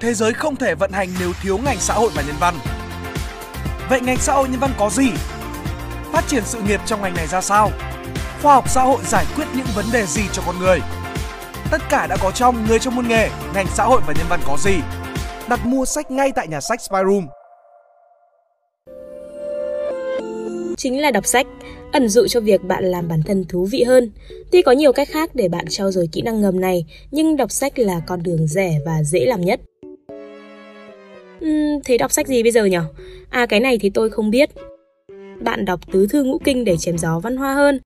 Thế 0.00 0.14
giới 0.14 0.32
không 0.32 0.56
thể 0.56 0.74
vận 0.74 0.92
hành 0.92 1.08
nếu 1.20 1.32
thiếu 1.42 1.58
ngành 1.64 1.76
xã 1.80 1.94
hội 1.94 2.10
và 2.14 2.22
nhân 2.26 2.36
văn. 2.40 2.54
Vậy 3.88 4.00
ngành 4.00 4.16
xã 4.16 4.32
hội 4.32 4.48
nhân 4.48 4.60
văn 4.60 4.70
có 4.78 4.90
gì? 4.90 5.10
Phát 6.12 6.24
triển 6.28 6.42
sự 6.44 6.60
nghiệp 6.60 6.80
trong 6.86 7.02
ngành 7.02 7.14
này 7.14 7.26
ra 7.26 7.40
sao? 7.40 7.70
Khoa 8.42 8.54
học 8.54 8.68
xã 8.68 8.82
hội 8.82 8.98
giải 9.04 9.24
quyết 9.36 9.44
những 9.56 9.66
vấn 9.74 9.84
đề 9.92 10.06
gì 10.06 10.22
cho 10.32 10.42
con 10.46 10.58
người? 10.58 10.80
Tất 11.70 11.80
cả 11.90 12.06
đã 12.06 12.16
có 12.20 12.30
trong 12.30 12.66
Người 12.68 12.78
trong 12.78 12.96
môn 12.96 13.08
nghề, 13.08 13.28
ngành 13.54 13.66
xã 13.74 13.84
hội 13.84 14.00
và 14.06 14.12
nhân 14.18 14.26
văn 14.28 14.40
có 14.46 14.56
gì? 14.58 14.74
Đặt 15.48 15.60
mua 15.66 15.84
sách 15.84 16.10
ngay 16.10 16.32
tại 16.32 16.48
nhà 16.48 16.60
sách 16.60 16.80
Spyroom. 16.80 17.26
chính 20.80 21.02
là 21.02 21.10
đọc 21.10 21.26
sách, 21.26 21.46
ẩn 21.92 22.08
dụ 22.08 22.26
cho 22.26 22.40
việc 22.40 22.64
bạn 22.64 22.84
làm 22.84 23.08
bản 23.08 23.22
thân 23.22 23.44
thú 23.48 23.64
vị 23.70 23.82
hơn. 23.82 24.10
Tuy 24.52 24.62
có 24.62 24.72
nhiều 24.72 24.92
cách 24.92 25.08
khác 25.10 25.34
để 25.34 25.48
bạn 25.48 25.64
trau 25.68 25.90
dồi 25.90 26.08
kỹ 26.12 26.22
năng 26.22 26.40
ngầm 26.40 26.60
này, 26.60 26.84
nhưng 27.10 27.36
đọc 27.36 27.50
sách 27.50 27.78
là 27.78 28.00
con 28.06 28.22
đường 28.22 28.46
rẻ 28.46 28.78
và 28.86 29.02
dễ 29.02 29.26
làm 29.26 29.40
nhất. 29.40 29.60
Uhm, 31.44 31.80
thế 31.84 31.98
đọc 31.98 32.12
sách 32.12 32.26
gì 32.26 32.42
bây 32.42 32.52
giờ 32.52 32.64
nhỉ? 32.64 32.76
À 33.30 33.46
cái 33.46 33.60
này 33.60 33.78
thì 33.78 33.90
tôi 33.90 34.10
không 34.10 34.30
biết. 34.30 34.50
Bạn 35.40 35.64
đọc 35.64 35.80
tứ 35.92 36.06
thư 36.06 36.24
ngũ 36.24 36.38
kinh 36.38 36.64
để 36.64 36.76
chém 36.76 36.98
gió 36.98 37.20
văn 37.20 37.36
hoa 37.36 37.54
hơn. 37.54 37.78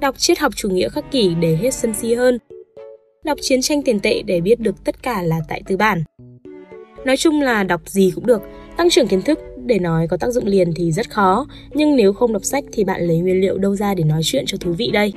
Đọc 0.00 0.18
triết 0.18 0.38
học 0.38 0.52
chủ 0.56 0.68
nghĩa 0.68 0.88
khắc 0.88 1.10
kỷ 1.10 1.34
để 1.40 1.56
hết 1.56 1.74
sân 1.74 1.94
si 1.94 2.14
hơn. 2.14 2.38
Đọc 3.24 3.38
chiến 3.42 3.62
tranh 3.62 3.82
tiền 3.82 4.00
tệ 4.00 4.22
để 4.22 4.40
biết 4.40 4.60
được 4.60 4.84
tất 4.84 5.02
cả 5.02 5.22
là 5.22 5.40
tại 5.48 5.62
tư 5.66 5.76
bản. 5.76 6.04
Nói 7.04 7.16
chung 7.16 7.42
là 7.42 7.62
đọc 7.62 7.80
gì 7.86 8.12
cũng 8.14 8.26
được, 8.26 8.42
tăng 8.76 8.90
trưởng 8.90 9.08
kiến 9.08 9.22
thức 9.22 9.38
để 9.66 9.78
nói 9.78 10.06
có 10.08 10.16
tác 10.16 10.30
dụng 10.30 10.46
liền 10.46 10.72
thì 10.74 10.92
rất 10.92 11.10
khó, 11.10 11.46
nhưng 11.74 11.96
nếu 11.96 12.12
không 12.12 12.32
đọc 12.32 12.44
sách 12.44 12.64
thì 12.72 12.84
bạn 12.84 13.02
lấy 13.02 13.18
nguyên 13.18 13.40
liệu 13.40 13.58
đâu 13.58 13.76
ra 13.76 13.94
để 13.94 14.04
nói 14.04 14.20
chuyện 14.24 14.44
cho 14.46 14.58
thú 14.58 14.72
vị 14.72 14.90
đây? 14.92 15.12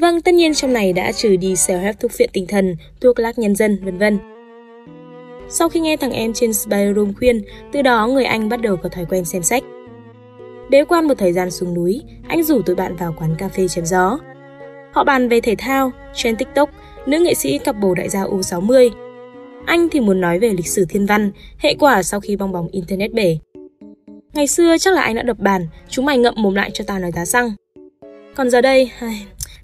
Vâng, 0.00 0.20
tất 0.20 0.34
nhiên 0.34 0.54
trong 0.54 0.72
này 0.72 0.92
đã 0.92 1.12
trừ 1.12 1.36
đi 1.36 1.54
self-help 1.54 1.92
thuốc 2.00 2.12
phiện 2.12 2.30
tinh 2.32 2.46
thần, 2.46 2.76
thuốc 3.00 3.18
lác 3.18 3.38
nhân 3.38 3.54
dân, 3.54 3.78
vân 3.84 3.98
vân. 3.98 4.18
Sau 5.48 5.68
khi 5.68 5.80
nghe 5.80 5.96
thằng 5.96 6.12
em 6.12 6.32
trên 6.32 6.54
Spyroom 6.54 7.14
khuyên, 7.14 7.42
từ 7.72 7.82
đó 7.82 8.06
người 8.06 8.24
anh 8.24 8.48
bắt 8.48 8.60
đầu 8.62 8.76
có 8.76 8.88
thói 8.88 9.04
quen 9.04 9.24
xem 9.24 9.42
sách. 9.42 9.62
Bế 10.70 10.84
quan 10.84 11.08
một 11.08 11.14
thời 11.18 11.32
gian 11.32 11.50
xuống 11.50 11.74
núi, 11.74 12.02
anh 12.28 12.42
rủ 12.42 12.62
tụi 12.62 12.76
bạn 12.76 12.96
vào 12.96 13.14
quán 13.18 13.34
cà 13.38 13.48
phê 13.48 13.68
chém 13.68 13.86
gió. 13.86 14.18
Họ 14.92 15.04
bàn 15.04 15.28
về 15.28 15.40
thể 15.40 15.54
thao, 15.58 15.90
trên 16.14 16.36
TikTok, 16.36 16.70
nữ 17.06 17.18
nghệ 17.18 17.34
sĩ 17.34 17.58
cặp 17.58 17.76
bồ 17.80 17.94
đại 17.94 18.08
gia 18.08 18.24
U60. 18.24 19.03
Anh 19.66 19.88
thì 19.90 20.00
muốn 20.00 20.20
nói 20.20 20.38
về 20.38 20.48
lịch 20.48 20.66
sử 20.66 20.84
thiên 20.88 21.06
văn, 21.06 21.30
hệ 21.58 21.74
quả 21.74 22.02
sau 22.02 22.20
khi 22.20 22.36
bong 22.36 22.52
bóng 22.52 22.68
Internet 22.68 23.12
bể. 23.12 23.38
Ngày 24.34 24.46
xưa 24.46 24.78
chắc 24.78 24.94
là 24.94 25.02
anh 25.02 25.14
đã 25.14 25.22
đập 25.22 25.38
bàn, 25.38 25.66
chúng 25.88 26.04
mày 26.04 26.18
ngậm 26.18 26.34
mồm 26.36 26.54
lại 26.54 26.70
cho 26.70 26.84
tao 26.86 26.98
nói 26.98 27.10
giá 27.12 27.24
xăng. 27.24 27.50
Còn 28.34 28.50
giờ 28.50 28.60
đây, 28.60 28.90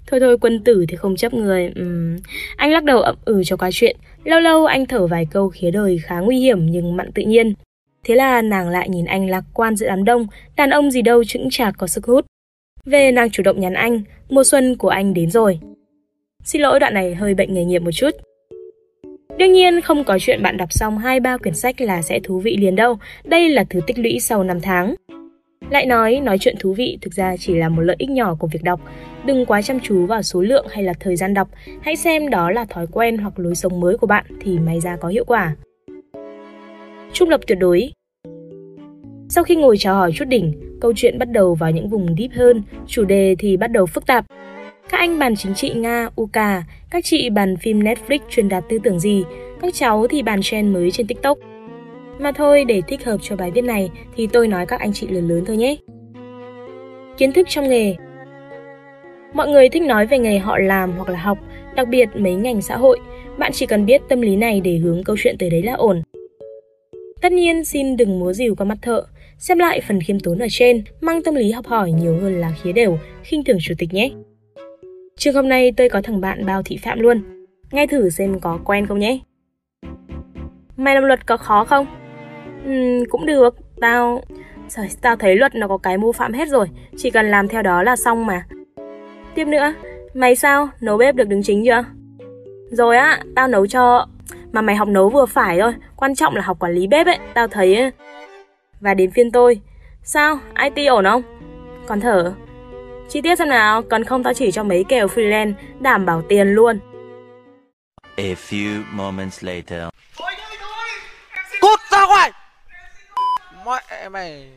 thôi 0.07 0.19
thôi 0.19 0.37
quân 0.41 0.63
tử 0.63 0.85
thì 0.89 0.95
không 0.95 1.15
chấp 1.15 1.33
người. 1.33 1.73
Uhm. 1.81 2.17
Anh 2.55 2.71
lắc 2.71 2.83
đầu 2.83 3.01
ậm 3.01 3.15
ừ 3.25 3.41
cho 3.45 3.57
qua 3.57 3.69
chuyện. 3.73 3.97
Lâu 4.23 4.39
lâu 4.39 4.65
anh 4.65 4.85
thở 4.85 5.07
vài 5.07 5.25
câu 5.31 5.49
khía 5.49 5.71
đời 5.71 5.99
khá 6.03 6.19
nguy 6.19 6.39
hiểm 6.39 6.65
nhưng 6.65 6.97
mặn 6.97 7.11
tự 7.11 7.23
nhiên. 7.23 7.53
Thế 8.03 8.15
là 8.15 8.41
nàng 8.41 8.69
lại 8.69 8.89
nhìn 8.89 9.05
anh 9.05 9.29
lạc 9.29 9.43
quan 9.53 9.75
giữa 9.75 9.87
đám 9.87 10.03
đông, 10.05 10.27
đàn 10.55 10.69
ông 10.69 10.91
gì 10.91 11.01
đâu 11.01 11.23
chững 11.23 11.49
chạc 11.51 11.75
có 11.77 11.87
sức 11.87 12.05
hút. 12.05 12.25
Về 12.85 13.11
nàng 13.11 13.29
chủ 13.29 13.43
động 13.43 13.59
nhắn 13.59 13.73
anh, 13.73 14.01
mùa 14.29 14.43
xuân 14.43 14.75
của 14.75 14.89
anh 14.89 15.13
đến 15.13 15.31
rồi. 15.31 15.59
Xin 16.43 16.61
lỗi 16.61 16.79
đoạn 16.79 16.93
này 16.93 17.15
hơi 17.15 17.33
bệnh 17.33 17.53
nghề 17.53 17.65
nghiệp 17.65 17.79
một 17.79 17.91
chút. 17.91 18.11
Đương 19.37 19.53
nhiên 19.53 19.81
không 19.81 20.03
có 20.03 20.17
chuyện 20.19 20.43
bạn 20.43 20.57
đọc 20.57 20.71
xong 20.71 20.97
hai 20.97 21.19
ba 21.19 21.37
quyển 21.37 21.53
sách 21.53 21.81
là 21.81 22.01
sẽ 22.01 22.19
thú 22.19 22.39
vị 22.39 22.57
liền 22.57 22.75
đâu, 22.75 22.97
đây 23.23 23.49
là 23.49 23.63
thứ 23.69 23.79
tích 23.87 23.99
lũy 23.99 24.19
sau 24.19 24.43
5 24.43 24.61
tháng. 24.61 24.95
Lại 25.69 25.85
nói, 25.85 26.19
nói 26.23 26.37
chuyện 26.37 26.55
thú 26.59 26.73
vị 26.73 26.97
thực 27.01 27.13
ra 27.13 27.37
chỉ 27.37 27.55
là 27.55 27.69
một 27.69 27.81
lợi 27.81 27.95
ích 27.99 28.09
nhỏ 28.09 28.35
của 28.39 28.47
việc 28.47 28.63
đọc. 28.63 28.81
Đừng 29.25 29.45
quá 29.45 29.61
chăm 29.61 29.79
chú 29.79 30.05
vào 30.05 30.21
số 30.21 30.41
lượng 30.41 30.65
hay 30.69 30.83
là 30.83 30.93
thời 30.99 31.15
gian 31.15 31.33
đọc, 31.33 31.47
hãy 31.81 31.95
xem 31.95 32.29
đó 32.29 32.51
là 32.51 32.65
thói 32.65 32.87
quen 32.91 33.17
hoặc 33.17 33.39
lối 33.39 33.55
sống 33.55 33.79
mới 33.79 33.97
của 33.97 34.07
bạn 34.07 34.25
thì 34.41 34.59
may 34.59 34.79
ra 34.79 34.97
có 34.97 35.07
hiệu 35.07 35.25
quả. 35.25 35.55
Trung 37.13 37.29
lập 37.29 37.41
tuyệt 37.47 37.57
đối 37.59 37.91
Sau 39.29 39.43
khi 39.43 39.55
ngồi 39.55 39.77
chào 39.77 39.95
hỏi 39.95 40.11
chút 40.15 40.25
đỉnh, 40.25 40.53
câu 40.81 40.93
chuyện 40.95 41.19
bắt 41.19 41.29
đầu 41.31 41.55
vào 41.55 41.71
những 41.71 41.89
vùng 41.89 42.15
deep 42.17 42.31
hơn, 42.31 42.63
chủ 42.87 43.05
đề 43.05 43.35
thì 43.39 43.57
bắt 43.57 43.71
đầu 43.71 43.85
phức 43.85 44.05
tạp. 44.05 44.25
Các 44.91 44.97
anh 44.97 45.19
bàn 45.19 45.35
chính 45.35 45.53
trị 45.55 45.69
Nga, 45.75 46.09
UK, 46.21 46.63
các 46.89 47.03
chị 47.03 47.29
bàn 47.29 47.57
phim 47.57 47.79
Netflix 47.79 48.19
truyền 48.29 48.49
đạt 48.49 48.63
tư 48.69 48.77
tưởng 48.83 48.99
gì, 48.99 49.23
các 49.61 49.73
cháu 49.73 50.07
thì 50.07 50.23
bàn 50.23 50.39
trend 50.43 50.73
mới 50.73 50.91
trên 50.91 51.07
TikTok. 51.07 51.37
Mà 52.19 52.31
thôi, 52.31 52.65
để 52.65 52.81
thích 52.87 53.05
hợp 53.05 53.17
cho 53.21 53.35
bài 53.35 53.51
viết 53.51 53.61
này 53.61 53.89
thì 54.15 54.27
tôi 54.27 54.47
nói 54.47 54.65
các 54.65 54.79
anh 54.79 54.93
chị 54.93 55.07
lớn 55.07 55.27
lớn 55.27 55.43
thôi 55.45 55.57
nhé. 55.57 55.75
Kiến 57.17 57.33
thức 57.33 57.47
trong 57.49 57.69
nghề 57.69 57.95
Mọi 59.33 59.49
người 59.49 59.69
thích 59.69 59.81
nói 59.81 60.07
về 60.07 60.19
nghề 60.19 60.39
họ 60.39 60.57
làm 60.57 60.91
hoặc 60.91 61.09
là 61.09 61.19
học, 61.19 61.37
đặc 61.75 61.87
biệt 61.87 62.09
mấy 62.15 62.35
ngành 62.35 62.61
xã 62.61 62.77
hội. 62.77 62.99
Bạn 63.37 63.51
chỉ 63.53 63.65
cần 63.65 63.85
biết 63.85 64.01
tâm 64.09 64.21
lý 64.21 64.35
này 64.35 64.61
để 64.61 64.77
hướng 64.77 65.03
câu 65.03 65.15
chuyện 65.19 65.35
tới 65.39 65.49
đấy 65.49 65.63
là 65.63 65.73
ổn. 65.73 66.01
Tất 67.21 67.31
nhiên, 67.31 67.65
xin 67.65 67.97
đừng 67.97 68.19
múa 68.19 68.33
rìu 68.33 68.55
qua 68.55 68.65
mắt 68.65 68.77
thợ. 68.81 69.03
Xem 69.37 69.59
lại 69.59 69.81
phần 69.87 70.01
khiêm 70.01 70.19
tốn 70.19 70.39
ở 70.39 70.47
trên, 70.49 70.83
mang 71.01 71.23
tâm 71.23 71.35
lý 71.35 71.51
học 71.51 71.67
hỏi 71.67 71.91
nhiều 71.91 72.19
hơn 72.21 72.41
là 72.41 72.51
khía 72.61 72.71
đều, 72.71 72.97
khinh 73.23 73.43
thường 73.43 73.57
chủ 73.61 73.73
tịch 73.77 73.93
nhé. 73.93 74.09
Trường 75.15 75.33
hôm 75.33 75.49
nay 75.49 75.71
tôi 75.77 75.89
có 75.89 76.01
thằng 76.01 76.21
bạn 76.21 76.45
bao 76.45 76.61
thị 76.65 76.77
phạm 76.83 76.99
luôn. 76.99 77.21
Nghe 77.71 77.87
thử 77.87 78.09
xem 78.09 78.39
có 78.39 78.59
quen 78.65 78.87
không 78.87 78.99
nhé. 78.99 79.19
Mày 80.77 80.95
làm 80.95 81.03
luật 81.03 81.27
có 81.27 81.37
khó 81.37 81.65
không? 81.65 81.85
Ừ, 82.65 83.03
cũng 83.09 83.25
được, 83.25 83.55
tao... 83.81 84.21
Trời, 84.69 84.89
tao 85.01 85.15
thấy 85.15 85.35
luật 85.35 85.55
nó 85.55 85.67
có 85.67 85.77
cái 85.77 85.97
mô 85.97 86.11
phạm 86.11 86.33
hết 86.33 86.49
rồi, 86.49 86.67
chỉ 86.97 87.09
cần 87.09 87.31
làm 87.31 87.47
theo 87.47 87.61
đó 87.61 87.83
là 87.83 87.95
xong 87.95 88.25
mà. 88.25 88.45
Tiếp 89.35 89.45
nữa, 89.45 89.73
mày 90.13 90.35
sao, 90.35 90.69
nấu 90.81 90.97
bếp 90.97 91.15
được 91.15 91.27
đứng 91.27 91.43
chính 91.43 91.65
chưa? 91.65 91.85
Rồi 92.69 92.97
á, 92.97 93.19
tao 93.35 93.47
nấu 93.47 93.67
cho... 93.67 94.07
Mà 94.51 94.61
mày 94.61 94.75
học 94.75 94.87
nấu 94.87 95.09
vừa 95.09 95.25
phải 95.25 95.59
thôi, 95.59 95.73
quan 95.95 96.15
trọng 96.15 96.35
là 96.35 96.41
học 96.41 96.59
quản 96.59 96.73
lý 96.73 96.87
bếp 96.87 97.05
ấy, 97.05 97.19
tao 97.33 97.47
thấy. 97.47 97.91
Và 98.79 98.93
đến 98.93 99.11
phiên 99.11 99.31
tôi. 99.31 99.61
Sao, 100.03 100.39
IT 100.63 100.87
ổn 100.87 101.05
không? 101.05 101.21
Còn 101.87 101.99
thở. 101.99 102.33
Chi 103.11 103.21
tiết 103.21 103.35
xem 103.35 103.49
nào, 103.49 103.81
cần 103.81 104.03
không 104.03 104.23
tao 104.23 104.33
chỉ 104.33 104.51
cho 104.51 104.63
mấy 104.63 104.83
kèo 104.83 105.07
freelance, 105.07 105.53
đảm 105.79 106.05
bảo 106.05 106.21
tiền 106.21 106.47
luôn. 106.47 106.79
A 108.15 108.23
few 108.49 108.81
moments 108.91 109.43
later. 109.43 109.83
Cút 111.61 111.79
ra 111.91 112.07
ngoài 112.07 112.31
Mẹ 113.65 114.09
mày 114.09 114.49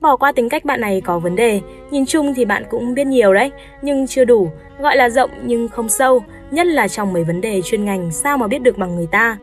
Bỏ 0.00 0.16
qua 0.16 0.32
tính 0.32 0.48
cách 0.48 0.64
bạn 0.64 0.80
này 0.80 1.00
có 1.00 1.18
vấn 1.18 1.36
đề, 1.36 1.60
nhìn 1.90 2.06
chung 2.06 2.34
thì 2.34 2.44
bạn 2.44 2.64
cũng 2.70 2.94
biết 2.94 3.06
nhiều 3.06 3.34
đấy, 3.34 3.52
nhưng 3.82 4.06
chưa 4.06 4.24
đủ, 4.24 4.50
gọi 4.80 4.96
là 4.96 5.08
rộng 5.08 5.30
nhưng 5.42 5.68
không 5.68 5.88
sâu, 5.88 6.24
nhất 6.50 6.66
là 6.66 6.88
trong 6.88 7.12
mấy 7.12 7.24
vấn 7.24 7.40
đề 7.40 7.62
chuyên 7.64 7.84
ngành 7.84 8.10
sao 8.10 8.38
mà 8.38 8.46
biết 8.46 8.62
được 8.62 8.78
bằng 8.78 8.96
người 8.96 9.08
ta. 9.12 9.38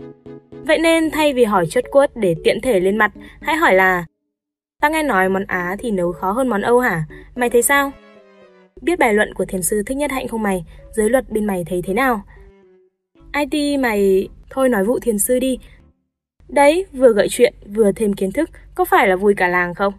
Vậy 0.51 0.77
nên 0.77 1.11
thay 1.11 1.33
vì 1.33 1.43
hỏi 1.43 1.65
chốt 1.69 1.83
quất 1.91 2.11
để 2.15 2.35
tiện 2.43 2.61
thể 2.61 2.79
lên 2.79 2.97
mặt, 2.97 3.11
hãy 3.41 3.55
hỏi 3.55 3.73
là 3.73 4.05
Ta 4.81 4.89
nghe 4.89 5.03
nói 5.03 5.29
món 5.29 5.45
Á 5.47 5.75
thì 5.79 5.91
nấu 5.91 6.11
khó 6.11 6.31
hơn 6.31 6.47
món 6.47 6.61
Âu 6.61 6.79
hả? 6.79 7.03
Mày 7.35 7.49
thấy 7.49 7.61
sao? 7.61 7.91
Biết 8.81 8.99
bài 8.99 9.13
luận 9.13 9.33
của 9.33 9.45
thiền 9.45 9.61
sư 9.61 9.83
Thích 9.85 9.97
Nhất 9.97 10.11
Hạnh 10.11 10.27
không 10.27 10.43
mày? 10.43 10.65
Giới 10.91 11.09
luật 11.09 11.29
bên 11.29 11.45
mày 11.45 11.63
thấy 11.67 11.81
thế 11.81 11.93
nào? 11.93 12.21
IT 13.33 13.79
mày... 13.79 14.29
Thôi 14.49 14.69
nói 14.69 14.83
vụ 14.83 14.99
thiền 14.99 15.19
sư 15.19 15.39
đi. 15.39 15.57
Đấy, 16.47 16.85
vừa 16.93 17.13
gợi 17.13 17.27
chuyện, 17.29 17.53
vừa 17.75 17.91
thêm 17.91 18.13
kiến 18.13 18.31
thức, 18.31 18.49
có 18.75 18.85
phải 18.85 19.07
là 19.07 19.15
vui 19.15 19.33
cả 19.37 19.47
làng 19.47 19.73
không? 19.73 19.93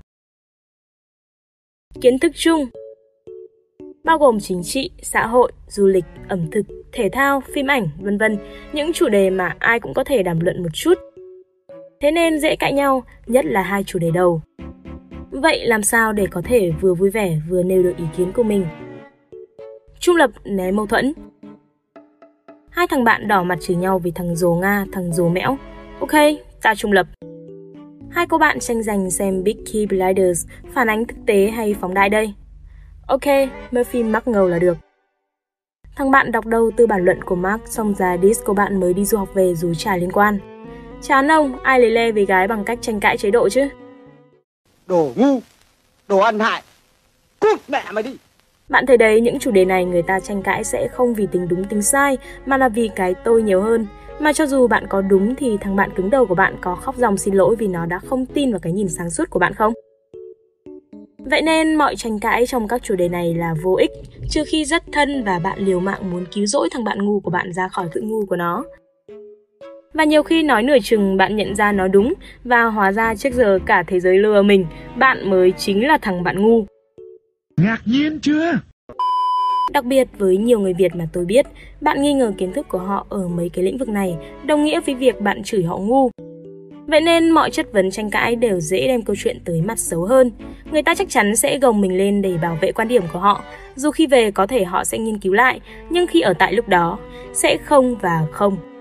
Kiến 2.01 2.19
thức 2.19 2.33
chung 2.35 2.67
bao 4.05 4.19
gồm 4.19 4.41
chính 4.41 4.63
trị, 4.63 4.91
xã 5.03 5.27
hội, 5.27 5.53
du 5.69 5.87
lịch, 5.87 6.05
ẩm 6.29 6.51
thực, 6.51 6.63
thể 6.93 7.09
thao, 7.13 7.41
phim 7.55 7.67
ảnh, 7.67 7.89
vân 8.01 8.19
vân, 8.19 8.39
những 8.73 8.93
chủ 8.93 9.09
đề 9.09 9.31
mà 9.31 9.57
ai 9.59 9.81
cũng 9.81 9.95
có 9.95 10.05
thể 10.05 10.23
đàm 10.23 10.41
luận 10.41 10.63
một 10.63 10.69
chút. 10.73 10.95
Thế 12.01 12.11
nên 12.11 12.41
dễ 12.41 12.57
cãi 12.57 12.73
nhau, 12.73 13.05
nhất 13.27 13.45
là 13.45 13.63
hai 13.63 13.85
chủ 13.85 13.99
đề 13.99 14.11
đầu. 14.11 14.43
Vậy 15.43 15.67
làm 15.67 15.83
sao 15.83 16.13
để 16.13 16.27
có 16.31 16.43
thể 16.45 16.71
vừa 16.81 16.95
vui 16.95 17.11
vẻ 17.11 17.37
vừa 17.49 17.63
nêu 17.63 17.83
được 17.83 17.97
ý 17.97 18.05
kiến 18.17 18.33
của 18.33 18.43
mình? 18.43 18.67
Trung 19.99 20.17
lập 20.17 20.31
né 20.45 20.71
mâu 20.71 20.87
thuẫn. 20.87 21.13
Hai 22.71 22.87
thằng 22.87 23.05
bạn 23.05 23.29
đỏ 23.29 23.43
mặt 23.43 23.59
chửi 23.61 23.77
nhau 23.77 23.99
vì 23.99 24.11
thằng 24.11 24.37
rồ 24.37 24.55
Nga, 24.55 24.87
thằng 24.93 25.13
rồ 25.13 25.29
mẽo. 25.29 25.57
Ok, 26.01 26.11
ta 26.63 26.75
trung 26.75 26.93
lập. 26.93 27.07
Hai 28.11 28.27
cô 28.27 28.39
bạn 28.39 28.61
tranh 28.61 28.83
giành 28.83 29.11
xem 29.11 29.45
Big 29.45 29.65
Key 29.73 29.87
Blinders 29.87 30.47
phản 30.73 30.89
ánh 30.89 31.05
thực 31.05 31.17
tế 31.27 31.51
hay 31.51 31.75
phóng 31.81 31.95
đại 31.95 32.09
đây. 32.09 32.35
Ok, 33.07 33.49
Murphy 33.71 34.03
mắc 34.03 34.29
ngầu 34.29 34.49
là 34.49 34.59
được. 34.59 34.77
Thằng 35.97 36.11
bạn 36.11 36.33
đọc 36.33 36.47
đâu 36.47 36.71
từ 36.77 36.87
bản 36.87 37.05
luận 37.05 37.25
của 37.25 37.37
Mark 37.37 37.69
xong 37.69 37.95
ra 37.95 38.17
diss 38.23 38.41
cô 38.45 38.55
bạn 38.55 38.81
mới 38.81 38.95
đi 38.95 39.05
du 39.05 39.19
học 39.19 39.29
về 39.35 39.55
dù 39.55 39.75
chả 39.75 39.97
liên 39.97 40.13
quan. 40.13 40.39
Chán 41.01 41.31
ông, 41.31 41.59
ai 41.63 41.81
lấy 41.81 41.91
le 41.91 42.13
với 42.13 42.27
gái 42.27 42.49
bằng 42.49 42.65
cách 42.65 42.79
tranh 42.83 43.01
cãi 43.01 43.17
chế 43.17 43.31
độ 43.31 43.49
chứ? 43.49 43.69
Đồ 44.93 45.13
ngu, 45.17 45.41
đồ 46.09 46.19
ăn 46.19 46.39
hại, 46.39 46.63
cút 47.41 47.61
mẹ 47.69 47.83
mày 47.93 48.03
đi. 48.03 48.17
Bạn 48.69 48.87
thấy 48.87 48.97
đấy, 48.97 49.21
những 49.21 49.39
chủ 49.39 49.51
đề 49.51 49.65
này 49.65 49.85
người 49.85 50.03
ta 50.03 50.21
tranh 50.21 50.43
cãi 50.43 50.65
sẽ 50.65 50.89
không 50.89 51.15
vì 51.15 51.27
tính 51.27 51.49
đúng 51.49 51.65
tính 51.65 51.83
sai, 51.83 52.19
mà 52.47 52.57
là 52.57 52.69
vì 52.69 52.91
cái 52.97 53.15
tôi 53.25 53.43
nhiều 53.43 53.61
hơn. 53.61 53.87
Mà 54.21 54.33
cho 54.33 54.47
dù 54.47 54.67
bạn 54.67 54.87
có 54.89 55.01
đúng 55.01 55.35
thì 55.35 55.57
thằng 55.61 55.77
bạn 55.77 55.91
cứng 55.97 56.11
đầu 56.11 56.27
của 56.27 56.35
bạn 56.35 56.57
có 56.61 56.75
khóc 56.75 56.97
dòng 56.97 57.17
xin 57.17 57.35
lỗi 57.35 57.57
vì 57.57 57.67
nó 57.67 57.87
đã 57.87 57.99
không 57.99 58.27
tin 58.27 58.51
vào 58.51 58.61
cái 58.61 58.73
nhìn 58.73 58.89
sáng 58.89 59.11
suốt 59.11 59.31
của 59.31 59.39
bạn 59.39 59.55
không? 59.55 59.73
Vậy 61.19 61.43
nên 61.43 61.75
mọi 61.75 61.97
tranh 61.97 62.19
cãi 62.19 62.47
trong 62.47 62.69
các 62.69 62.83
chủ 62.83 62.95
đề 62.95 63.09
này 63.09 63.35
là 63.35 63.55
vô 63.63 63.75
ích, 63.75 63.91
trừ 64.31 64.45
khi 64.47 64.65
rất 64.65 64.83
thân 64.93 65.25
và 65.25 65.39
bạn 65.39 65.59
liều 65.59 65.81
mạng 65.81 66.11
muốn 66.11 66.25
cứu 66.33 66.47
rỗi 66.47 66.69
thằng 66.73 66.85
bạn 66.85 67.05
ngu 67.05 67.21
của 67.21 67.31
bạn 67.31 67.53
ra 67.53 67.69
khỏi 67.69 67.89
sự 67.95 68.01
ngu 68.01 68.27
của 68.27 68.37
nó. 68.37 68.65
Và 69.93 70.05
nhiều 70.05 70.23
khi 70.23 70.43
nói 70.43 70.63
nửa 70.63 70.79
chừng 70.83 71.17
bạn 71.17 71.37
nhận 71.37 71.55
ra 71.55 71.73
nó 71.73 71.89
đúng 71.89 72.15
và 72.45 72.65
hóa 72.65 72.93
ra 72.93 73.15
trước 73.15 73.33
giờ 73.33 73.59
cả 73.67 73.85
thế 73.87 74.01
giới 74.01 74.19
lừa 74.19 74.43
mình, 74.43 74.67
bạn 74.97 75.31
mới 75.31 75.53
chính 75.53 75.87
là 75.87 75.99
thằng 75.99 76.23
bạn 76.23 76.43
ngu. 76.43 76.67
Ngạc 77.57 77.79
nhiên 77.85 78.19
chưa? 78.23 78.53
Đặc 79.73 79.85
biệt 79.85 80.09
với 80.19 80.37
nhiều 80.37 80.61
người 80.61 80.75
Việt 80.75 80.95
mà 80.95 81.05
tôi 81.13 81.25
biết, 81.25 81.47
bạn 81.81 82.03
nghi 82.03 82.13
ngờ 82.13 82.33
kiến 82.39 82.53
thức 82.53 82.69
của 82.69 82.79
họ 82.79 83.07
ở 83.09 83.29
mấy 83.29 83.49
cái 83.49 83.65
lĩnh 83.65 83.79
vực 83.79 83.89
này, 83.89 84.17
đồng 84.47 84.65
nghĩa 84.65 84.81
với 84.81 84.95
việc 84.95 85.21
bạn 85.21 85.43
chửi 85.43 85.63
họ 85.63 85.77
ngu. 85.77 86.11
Vậy 86.87 87.01
nên 87.01 87.31
mọi 87.31 87.51
chất 87.51 87.73
vấn 87.73 87.91
tranh 87.91 88.11
cãi 88.11 88.37
đều 88.37 88.61
dễ 88.61 88.87
đem 88.87 89.03
câu 89.03 89.17
chuyện 89.19 89.39
tới 89.45 89.63
mặt 89.63 89.79
xấu 89.79 90.05
hơn. 90.05 90.31
Người 90.73 90.83
ta 90.83 90.95
chắc 90.95 91.09
chắn 91.09 91.37
sẽ 91.37 91.59
gồng 91.59 91.81
mình 91.81 91.99
lên 91.99 92.23
để 92.23 92.35
bảo 92.43 92.59
vệ 92.61 92.73
quan 92.73 92.89
điểm 92.89 93.03
của 93.13 93.19
họ, 93.19 93.45
dù 93.75 93.91
khi 93.91 94.07
về 94.07 94.31
có 94.31 94.47
thể 94.47 94.65
họ 94.65 94.85
sẽ 94.85 94.99
nghiên 94.99 95.19
cứu 95.19 95.33
lại, 95.33 95.61
nhưng 95.91 96.07
khi 96.07 96.21
ở 96.21 96.35
tại 96.39 96.53
lúc 96.53 96.69
đó, 96.69 96.99
sẽ 97.33 97.57
không 97.57 97.97
và 97.97 98.27
không. 98.33 98.72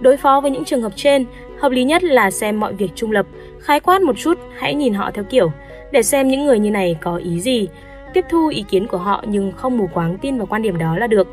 Đối 0.00 0.16
phó 0.16 0.40
với 0.40 0.50
những 0.50 0.64
trường 0.64 0.82
hợp 0.82 0.92
trên, 0.96 1.24
hợp 1.58 1.72
lý 1.72 1.84
nhất 1.84 2.04
là 2.04 2.30
xem 2.30 2.60
mọi 2.60 2.72
việc 2.72 2.90
trung 2.94 3.10
lập, 3.10 3.26
khái 3.60 3.80
quát 3.80 4.02
một 4.02 4.16
chút, 4.18 4.38
hãy 4.56 4.74
nhìn 4.74 4.94
họ 4.94 5.10
theo 5.14 5.24
kiểu, 5.24 5.50
để 5.92 6.02
xem 6.02 6.28
những 6.28 6.44
người 6.44 6.58
như 6.58 6.70
này 6.70 6.96
có 7.00 7.16
ý 7.16 7.40
gì, 7.40 7.68
tiếp 8.14 8.24
thu 8.28 8.48
ý 8.48 8.64
kiến 8.68 8.86
của 8.86 8.98
họ 8.98 9.24
nhưng 9.28 9.52
không 9.52 9.78
mù 9.78 9.88
quáng 9.94 10.18
tin 10.18 10.38
vào 10.38 10.46
quan 10.46 10.62
điểm 10.62 10.78
đó 10.78 10.96
là 10.96 11.06
được. 11.06 11.28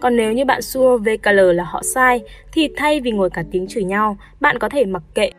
Còn 0.00 0.16
nếu 0.16 0.32
như 0.32 0.44
bạn 0.44 0.62
xua 0.62 0.98
VKL 0.98 1.40
là 1.54 1.64
họ 1.64 1.82
sai, 1.82 2.20
thì 2.52 2.68
thay 2.76 3.00
vì 3.00 3.10
ngồi 3.10 3.30
cả 3.30 3.44
tiếng 3.50 3.66
chửi 3.66 3.84
nhau, 3.84 4.16
bạn 4.40 4.58
có 4.58 4.68
thể 4.68 4.84
mặc 4.84 5.02
kệ. 5.14 5.30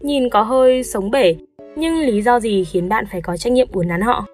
Nhìn 0.00 0.30
có 0.30 0.42
hơi 0.42 0.82
sống 0.82 1.10
bể, 1.10 1.36
nhưng 1.76 1.98
lý 1.98 2.22
do 2.22 2.40
gì 2.40 2.64
khiến 2.64 2.88
bạn 2.88 3.04
phải 3.12 3.20
có 3.20 3.36
trách 3.36 3.52
nhiệm 3.52 3.68
uốn 3.72 3.88
nắn 3.88 4.00
họ? 4.00 4.26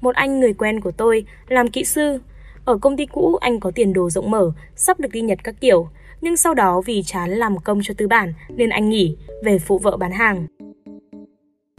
Một 0.00 0.14
anh 0.14 0.40
người 0.40 0.52
quen 0.52 0.80
của 0.80 0.90
tôi 0.90 1.24
làm 1.48 1.70
kỹ 1.70 1.84
sư. 1.84 2.18
Ở 2.64 2.78
công 2.78 2.96
ty 2.96 3.06
cũ 3.06 3.36
anh 3.40 3.60
có 3.60 3.70
tiền 3.74 3.92
đồ 3.92 4.10
rộng 4.10 4.30
mở, 4.30 4.50
sắp 4.76 5.00
được 5.00 5.08
đi 5.12 5.20
Nhật 5.20 5.38
các 5.44 5.54
kiểu, 5.60 5.88
nhưng 6.20 6.36
sau 6.36 6.54
đó 6.54 6.82
vì 6.86 7.02
chán 7.02 7.30
làm 7.30 7.58
công 7.58 7.80
cho 7.82 7.94
tư 7.98 8.08
bản 8.08 8.32
nên 8.48 8.70
anh 8.70 8.90
nghỉ, 8.90 9.16
về 9.44 9.58
phụ 9.58 9.78
vợ 9.78 9.96
bán 9.96 10.12
hàng. 10.12 10.46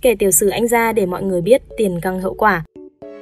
Kể 0.02 0.16
tiểu 0.20 0.32
sử 0.32 0.50
anh 0.50 0.68
ra 0.68 0.94
để 0.94 1.06
mọi 1.06 1.24
người 1.24 1.42
biết 1.42 1.62
tiền 1.78 2.00
căng 2.02 2.22
hậu 2.22 2.34
quả. 2.34 2.64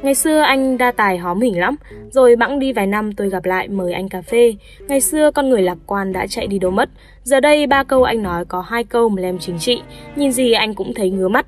Ngày 0.03 0.15
xưa 0.15 0.39
anh 0.39 0.77
đa 0.77 0.91
tài 0.91 1.17
hóm 1.17 1.41
hỉnh 1.41 1.59
lắm, 1.59 1.75
rồi 2.11 2.35
bẵng 2.35 2.59
đi 2.59 2.73
vài 2.73 2.87
năm 2.87 3.11
tôi 3.11 3.29
gặp 3.29 3.45
lại 3.45 3.67
mời 3.67 3.93
anh 3.93 4.09
cà 4.09 4.21
phê. 4.21 4.55
Ngày 4.87 5.01
xưa 5.01 5.31
con 5.31 5.49
người 5.49 5.61
lạc 5.61 5.77
quan 5.85 6.13
đã 6.13 6.27
chạy 6.27 6.47
đi 6.47 6.59
đâu 6.59 6.71
mất. 6.71 6.89
Giờ 7.23 7.39
đây 7.39 7.67
ba 7.67 7.83
câu 7.83 8.03
anh 8.03 8.23
nói 8.23 8.45
có 8.45 8.61
hai 8.61 8.83
câu 8.83 9.09
mà 9.09 9.21
lem 9.21 9.39
chính 9.39 9.59
trị, 9.59 9.81
nhìn 10.15 10.31
gì 10.31 10.51
anh 10.51 10.73
cũng 10.73 10.93
thấy 10.93 11.09
ngứa 11.09 11.27
mắt. 11.27 11.47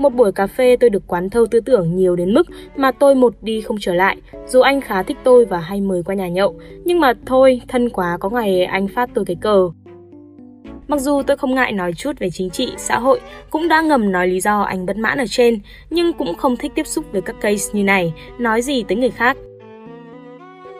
Một 0.00 0.14
buổi 0.14 0.32
cà 0.32 0.46
phê 0.46 0.76
tôi 0.80 0.90
được 0.90 1.02
quán 1.06 1.30
thâu 1.30 1.46
tư 1.46 1.60
tưởng 1.60 1.96
nhiều 1.96 2.16
đến 2.16 2.34
mức 2.34 2.46
mà 2.76 2.90
tôi 2.90 3.14
một 3.14 3.34
đi 3.42 3.60
không 3.60 3.76
trở 3.80 3.94
lại, 3.94 4.16
dù 4.46 4.60
anh 4.60 4.80
khá 4.80 5.02
thích 5.02 5.16
tôi 5.24 5.44
và 5.44 5.58
hay 5.58 5.80
mời 5.80 6.02
qua 6.02 6.14
nhà 6.14 6.28
nhậu. 6.28 6.54
Nhưng 6.84 7.00
mà 7.00 7.12
thôi, 7.26 7.60
thân 7.68 7.88
quá 7.88 8.16
có 8.20 8.30
ngày 8.30 8.64
anh 8.64 8.88
phát 8.88 9.10
tôi 9.14 9.24
cái 9.24 9.36
cờ. 9.40 9.70
Mặc 10.88 11.00
dù 11.00 11.22
tôi 11.26 11.36
không 11.36 11.54
ngại 11.54 11.72
nói 11.72 11.92
chút 11.92 12.18
về 12.18 12.30
chính 12.30 12.50
trị, 12.50 12.72
xã 12.76 12.98
hội, 12.98 13.20
cũng 13.50 13.68
đã 13.68 13.80
ngầm 13.80 14.12
nói 14.12 14.28
lý 14.28 14.40
do 14.40 14.60
anh 14.60 14.86
bất 14.86 14.96
mãn 14.96 15.18
ở 15.18 15.24
trên, 15.28 15.58
nhưng 15.90 16.12
cũng 16.12 16.34
không 16.34 16.56
thích 16.56 16.72
tiếp 16.74 16.86
xúc 16.86 17.04
với 17.12 17.22
các 17.22 17.36
case 17.40 17.70
như 17.72 17.84
này, 17.84 18.12
nói 18.38 18.62
gì 18.62 18.82
tới 18.82 18.96
người 18.96 19.10
khác. 19.10 19.36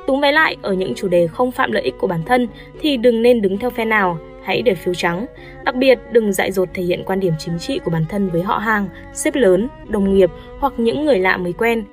Túng 0.07 0.21
vé 0.21 0.33
lại, 0.33 0.57
ở 0.63 0.73
những 0.73 0.95
chủ 0.95 1.09
đề 1.09 1.27
không 1.27 1.51
phạm 1.51 1.73
lợi 1.73 1.83
ích 1.83 1.95
của 1.99 2.07
bản 2.07 2.21
thân 2.27 2.49
thì 2.81 2.97
đừng 2.97 3.23
nên 3.23 3.43
đứng 3.43 3.59
theo 3.59 3.71
phe 3.71 3.85
nào, 3.85 4.19
hãy 4.45 4.63
để 4.63 4.75
phiếu 4.75 4.95
trắng. 4.95 5.27
Đặc 5.65 5.75
biệt, 5.75 5.99
đừng 6.13 6.33
dại 6.33 6.53
dột 6.53 6.69
thể 6.75 6.83
hiện 6.83 7.03
quan 7.07 7.21
điểm 7.21 7.33
chính 7.39 7.59
trị 7.59 7.81
của 7.85 7.91
bản 7.91 8.05
thân 8.09 8.31
với 8.31 8.43
họ 8.43 8.59
hàng, 8.59 8.89
sếp 9.13 9.35
lớn, 9.35 9.69
đồng 9.89 10.15
nghiệp 10.15 10.31
hoặc 10.59 10.73
những 10.77 11.05
người 11.05 11.19
lạ 11.19 11.37
mới 11.37 11.53
quen. 11.53 11.85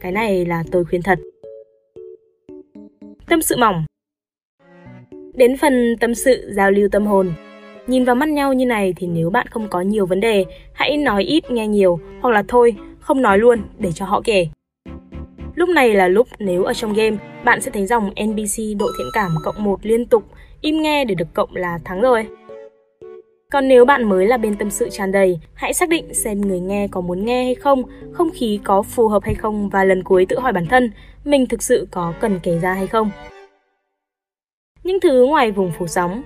Cái 0.00 0.12
này 0.12 0.46
là 0.46 0.64
tôi 0.70 0.84
khuyên 0.84 1.02
thật. 1.02 1.18
Tâm 3.28 3.42
sự 3.42 3.56
mỏng 3.56 3.84
Đến 5.34 5.56
phần 5.56 5.96
tâm 6.00 6.14
sự 6.14 6.50
giao 6.52 6.70
lưu 6.70 6.88
tâm 6.92 7.06
hồn, 7.06 7.32
Nhìn 7.86 8.04
vào 8.04 8.14
mắt 8.14 8.28
nhau 8.28 8.52
như 8.52 8.66
này 8.66 8.94
thì 8.96 9.06
nếu 9.06 9.30
bạn 9.30 9.46
không 9.46 9.68
có 9.68 9.80
nhiều 9.80 10.06
vấn 10.06 10.20
đề, 10.20 10.44
hãy 10.72 10.96
nói 10.96 11.22
ít 11.22 11.50
nghe 11.50 11.66
nhiều 11.66 11.98
hoặc 12.20 12.30
là 12.30 12.42
thôi, 12.48 12.76
không 13.00 13.22
nói 13.22 13.38
luôn 13.38 13.58
để 13.78 13.92
cho 13.92 14.04
họ 14.04 14.20
kể. 14.24 14.46
Lúc 15.54 15.68
này 15.68 15.94
là 15.94 16.08
lúc 16.08 16.28
nếu 16.38 16.64
ở 16.64 16.74
trong 16.74 16.92
game, 16.92 17.16
bạn 17.44 17.60
sẽ 17.60 17.70
thấy 17.70 17.86
dòng 17.86 18.10
NPC 18.10 18.78
độ 18.78 18.86
thiện 18.98 19.06
cảm 19.12 19.30
cộng 19.44 19.64
1 19.64 19.78
liên 19.82 20.06
tục, 20.06 20.24
im 20.60 20.82
nghe 20.82 21.04
để 21.04 21.14
được 21.14 21.34
cộng 21.34 21.56
là 21.56 21.78
thắng 21.84 22.00
rồi. 22.00 22.26
Còn 23.52 23.68
nếu 23.68 23.84
bạn 23.84 24.08
mới 24.08 24.26
là 24.26 24.36
bên 24.36 24.56
tâm 24.56 24.70
sự 24.70 24.88
tràn 24.90 25.12
đầy, 25.12 25.38
hãy 25.54 25.74
xác 25.74 25.88
định 25.88 26.14
xem 26.14 26.40
người 26.40 26.60
nghe 26.60 26.88
có 26.90 27.00
muốn 27.00 27.24
nghe 27.24 27.44
hay 27.44 27.54
không, 27.54 27.82
không 28.12 28.30
khí 28.34 28.60
có 28.64 28.82
phù 28.82 29.08
hợp 29.08 29.22
hay 29.22 29.34
không 29.34 29.68
và 29.68 29.84
lần 29.84 30.02
cuối 30.02 30.26
tự 30.26 30.38
hỏi 30.38 30.52
bản 30.52 30.66
thân, 30.66 30.90
mình 31.24 31.46
thực 31.46 31.62
sự 31.62 31.88
có 31.90 32.12
cần 32.20 32.40
kể 32.42 32.58
ra 32.58 32.72
hay 32.74 32.86
không. 32.86 33.10
Những 34.84 35.00
thứ 35.00 35.26
ngoài 35.26 35.50
vùng 35.50 35.72
phủ 35.78 35.86
sóng 35.86 36.22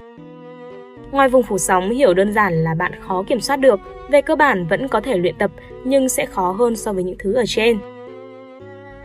Ngoài 1.11 1.29
vùng 1.29 1.43
phủ 1.43 1.59
sóng 1.59 1.91
hiểu 1.91 2.15
đơn 2.15 2.33
giản 2.33 2.65
là 2.65 2.75
bạn 2.75 2.93
khó 3.01 3.23
kiểm 3.23 3.41
soát 3.41 3.57
được, 3.57 3.81
về 4.11 4.23
cơ 4.23 4.37
bản 4.37 4.67
vẫn 4.67 4.89
có 4.89 5.01
thể 5.01 5.17
luyện 5.17 5.35
tập 5.39 5.51
nhưng 5.85 6.09
sẽ 6.09 6.27
khó 6.27 6.51
hơn 6.51 6.77
so 6.77 6.93
với 6.93 7.05
những 7.05 7.17
thứ 7.19 7.33
ở 7.33 7.45
trên. 7.47 7.79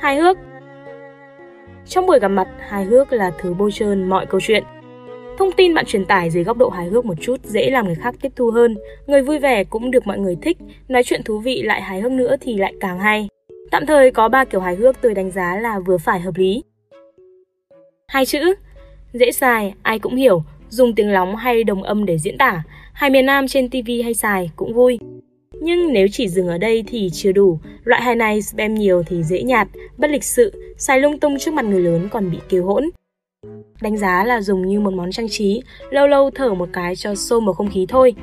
Hài 0.03 0.17
hước 0.17 0.37
Trong 1.85 2.05
buổi 2.05 2.19
gặp 2.19 2.27
mặt, 2.27 2.47
hài 2.59 2.83
hước 2.83 3.13
là 3.13 3.31
thứ 3.39 3.53
bôi 3.53 3.71
trơn 3.71 4.09
mọi 4.09 4.25
câu 4.25 4.41
chuyện. 4.41 4.63
Thông 5.37 5.51
tin 5.51 5.73
bạn 5.73 5.85
truyền 5.85 6.05
tải 6.05 6.29
dưới 6.29 6.43
góc 6.43 6.57
độ 6.57 6.69
hài 6.69 6.87
hước 6.87 7.05
một 7.05 7.13
chút 7.21 7.35
dễ 7.43 7.69
làm 7.69 7.85
người 7.85 7.95
khác 7.95 8.15
tiếp 8.21 8.31
thu 8.35 8.51
hơn. 8.51 8.75
Người 9.07 9.21
vui 9.21 9.39
vẻ 9.39 9.63
cũng 9.63 9.91
được 9.91 10.07
mọi 10.07 10.19
người 10.19 10.37
thích, 10.41 10.57
nói 10.87 11.03
chuyện 11.03 11.23
thú 11.23 11.39
vị 11.39 11.61
lại 11.61 11.81
hài 11.81 12.01
hước 12.01 12.11
nữa 12.11 12.35
thì 12.41 12.57
lại 12.57 12.73
càng 12.79 12.99
hay. 12.99 13.27
Tạm 13.71 13.85
thời 13.85 14.11
có 14.11 14.29
ba 14.29 14.45
kiểu 14.45 14.61
hài 14.61 14.75
hước 14.75 15.01
tôi 15.01 15.13
đánh 15.13 15.31
giá 15.31 15.59
là 15.59 15.79
vừa 15.79 15.97
phải 15.97 16.19
hợp 16.19 16.35
lý. 16.37 16.63
Hai 18.07 18.25
chữ, 18.25 18.53
dễ 19.13 19.31
xài, 19.31 19.73
ai 19.83 19.99
cũng 19.99 20.15
hiểu, 20.15 20.43
dùng 20.69 20.95
tiếng 20.95 21.11
lóng 21.11 21.35
hay 21.35 21.63
đồng 21.63 21.83
âm 21.83 22.05
để 22.05 22.17
diễn 22.17 22.37
tả, 22.37 22.63
hai 22.93 23.09
miền 23.09 23.25
Nam 23.25 23.47
trên 23.47 23.69
TV 23.69 23.89
hay 24.03 24.13
xài 24.13 24.49
cũng 24.55 24.73
vui. 24.73 24.99
Nhưng 25.63 25.93
nếu 25.93 26.07
chỉ 26.11 26.27
dừng 26.27 26.47
ở 26.47 26.57
đây 26.57 26.83
thì 26.87 27.09
chưa 27.13 27.31
đủ, 27.31 27.59
loại 27.83 28.01
hài 28.01 28.15
này 28.15 28.41
spam 28.41 28.75
nhiều 28.75 29.03
thì 29.07 29.23
dễ 29.23 29.43
nhạt, 29.43 29.67
bất 29.97 30.09
lịch 30.09 30.23
sự, 30.23 30.73
xài 30.77 30.99
lung 30.99 31.19
tung 31.19 31.39
trước 31.39 31.53
mặt 31.53 31.65
người 31.65 31.81
lớn 31.81 32.07
còn 32.11 32.31
bị 32.31 32.37
kêu 32.49 32.65
hỗn. 32.65 32.89
Đánh 33.81 33.97
giá 33.97 34.23
là 34.23 34.41
dùng 34.41 34.67
như 34.67 34.79
một 34.79 34.93
món 34.93 35.11
trang 35.11 35.29
trí, 35.29 35.61
lâu 35.89 36.07
lâu 36.07 36.29
thở 36.35 36.53
một 36.53 36.69
cái 36.73 36.95
cho 36.95 37.15
xô 37.15 37.39
một 37.39 37.53
không 37.53 37.69
khí 37.71 37.85
thôi. 37.89 38.15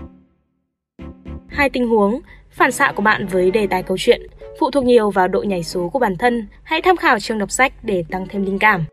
Hai 1.49 1.71
tình 1.71 1.89
huống, 1.89 2.21
phản 2.51 2.73
xạ 2.73 2.93
của 2.97 3.03
bạn 3.03 3.27
với 3.27 3.51
đề 3.51 3.67
tài 3.67 3.83
câu 3.83 3.97
chuyện 4.01 4.23
phụ 4.59 4.71
thuộc 4.71 4.85
nhiều 4.85 5.11
vào 5.11 5.29
độ 5.29 5.43
nhảy 5.43 5.63
số 5.63 5.89
của 5.89 5.99
bản 5.99 6.17
thân, 6.17 6.47
hãy 6.63 6.83
tham 6.83 6.97
khảo 6.97 7.21
trường 7.21 7.39
đọc 7.39 7.51
sách 7.51 7.73
để 7.83 8.05
tăng 8.11 8.27
thêm 8.29 8.45
linh 8.45 8.59
cảm. 8.59 8.85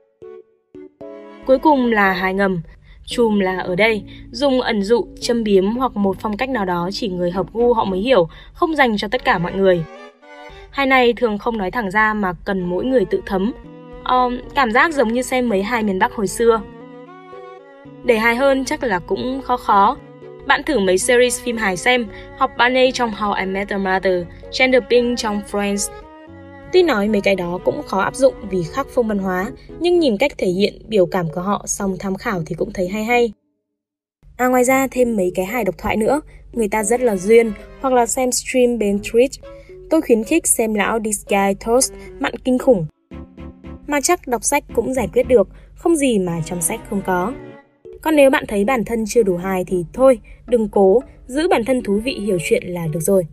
Cuối 1.48 1.60
cùng 1.60 1.92
là 1.92 2.13
hài 2.13 2.34
ngầm, 2.34 2.62
Chùm 3.07 3.39
là 3.39 3.57
ở 3.57 3.75
đây, 3.75 4.03
dùng 4.31 4.61
ẩn 4.61 4.83
dụ, 4.83 5.07
châm 5.21 5.43
biếm 5.43 5.75
hoặc 5.75 5.95
một 5.95 6.17
phong 6.19 6.37
cách 6.37 6.49
nào 6.49 6.65
đó 6.65 6.89
chỉ 6.91 7.07
người 7.07 7.31
hợp 7.31 7.53
gu 7.53 7.73
họ 7.73 7.85
mới 7.85 7.99
hiểu, 7.99 8.27
không 8.53 8.75
dành 8.75 8.97
cho 8.97 9.07
tất 9.07 9.23
cả 9.25 9.37
mọi 9.37 9.53
người. 9.53 9.83
Hai 10.69 10.85
này 10.85 11.13
thường 11.13 11.37
không 11.37 11.57
nói 11.57 11.71
thẳng 11.71 11.91
ra 11.91 12.13
mà 12.13 12.33
cần 12.45 12.69
mỗi 12.69 12.85
người 12.85 13.05
tự 13.05 13.21
thấm. 13.25 13.51
Um, 14.09 14.37
cảm 14.55 14.71
giác 14.71 14.93
giống 14.93 15.13
như 15.13 15.21
xem 15.21 15.49
mấy 15.49 15.63
hai 15.63 15.83
miền 15.83 15.99
Bắc 15.99 16.13
hồi 16.13 16.27
xưa. 16.27 16.61
Để 18.03 18.17
hài 18.17 18.35
hơn 18.35 18.65
chắc 18.65 18.83
là 18.83 18.99
cũng 18.99 19.41
khó 19.41 19.57
khó. 19.57 19.97
Bạn 20.45 20.63
thử 20.63 20.79
mấy 20.79 20.97
series 20.97 21.41
phim 21.41 21.57
hài 21.57 21.77
xem, 21.77 22.07
học 22.37 22.51
Barney 22.57 22.91
trong 22.91 23.11
How 23.11 23.33
I 23.33 23.45
Met 23.45 23.69
Your 23.69 23.81
Mother, 23.81 24.23
Chandler 24.51 24.83
Bing 24.89 25.15
trong 25.15 25.41
Friends, 25.51 25.91
Tuy 26.74 26.83
nói 26.83 27.07
mấy 27.07 27.21
cái 27.21 27.36
đó 27.36 27.59
cũng 27.65 27.83
khó 27.83 28.00
áp 28.00 28.15
dụng 28.15 28.33
vì 28.50 28.63
khác 28.63 28.88
phong 28.93 29.07
văn 29.07 29.17
hóa, 29.17 29.51
nhưng 29.79 30.00
nhìn 30.00 30.17
cách 30.17 30.31
thể 30.38 30.47
hiện 30.47 30.74
biểu 30.88 31.05
cảm 31.05 31.29
của 31.29 31.41
họ 31.41 31.65
xong 31.67 31.95
tham 32.00 32.15
khảo 32.15 32.41
thì 32.45 32.55
cũng 32.55 32.74
thấy 32.74 32.88
hay 32.88 33.03
hay. 33.03 33.33
À 34.38 34.47
ngoài 34.47 34.63
ra 34.63 34.88
thêm 34.91 35.15
mấy 35.15 35.31
cái 35.36 35.45
hài 35.45 35.63
độc 35.63 35.77
thoại 35.77 35.97
nữa, 35.97 36.21
người 36.53 36.67
ta 36.67 36.83
rất 36.83 37.01
là 37.01 37.15
duyên, 37.15 37.51
hoặc 37.81 37.93
là 37.93 38.05
xem 38.05 38.31
stream 38.31 38.77
bên 38.77 38.97
Twitch. 38.97 39.41
Tôi 39.89 40.01
khuyến 40.01 40.24
khích 40.24 40.47
xem 40.47 40.74
lão 40.74 41.00
This 41.00 41.25
Guy 41.27 41.53
Toast 41.65 41.93
mặn 42.19 42.33
kinh 42.36 42.57
khủng. 42.57 42.86
Mà 43.88 44.01
chắc 44.01 44.27
đọc 44.27 44.43
sách 44.43 44.63
cũng 44.74 44.93
giải 44.93 45.07
quyết 45.13 45.27
được, 45.27 45.47
không 45.75 45.95
gì 45.95 46.19
mà 46.19 46.41
trong 46.45 46.62
sách 46.62 46.79
không 46.89 47.01
có. 47.05 47.33
Còn 48.01 48.15
nếu 48.15 48.29
bạn 48.29 48.43
thấy 48.47 48.65
bản 48.65 48.86
thân 48.86 49.05
chưa 49.07 49.24
đủ 49.24 49.38
hài 49.38 49.63
thì 49.67 49.86
thôi, 49.93 50.19
đừng 50.47 50.69
cố, 50.69 51.01
giữ 51.27 51.47
bản 51.47 51.65
thân 51.65 51.81
thú 51.83 52.01
vị 52.03 52.13
hiểu 52.13 52.38
chuyện 52.50 52.63
là 52.65 52.88
được 52.88 53.00
rồi. 53.00 53.27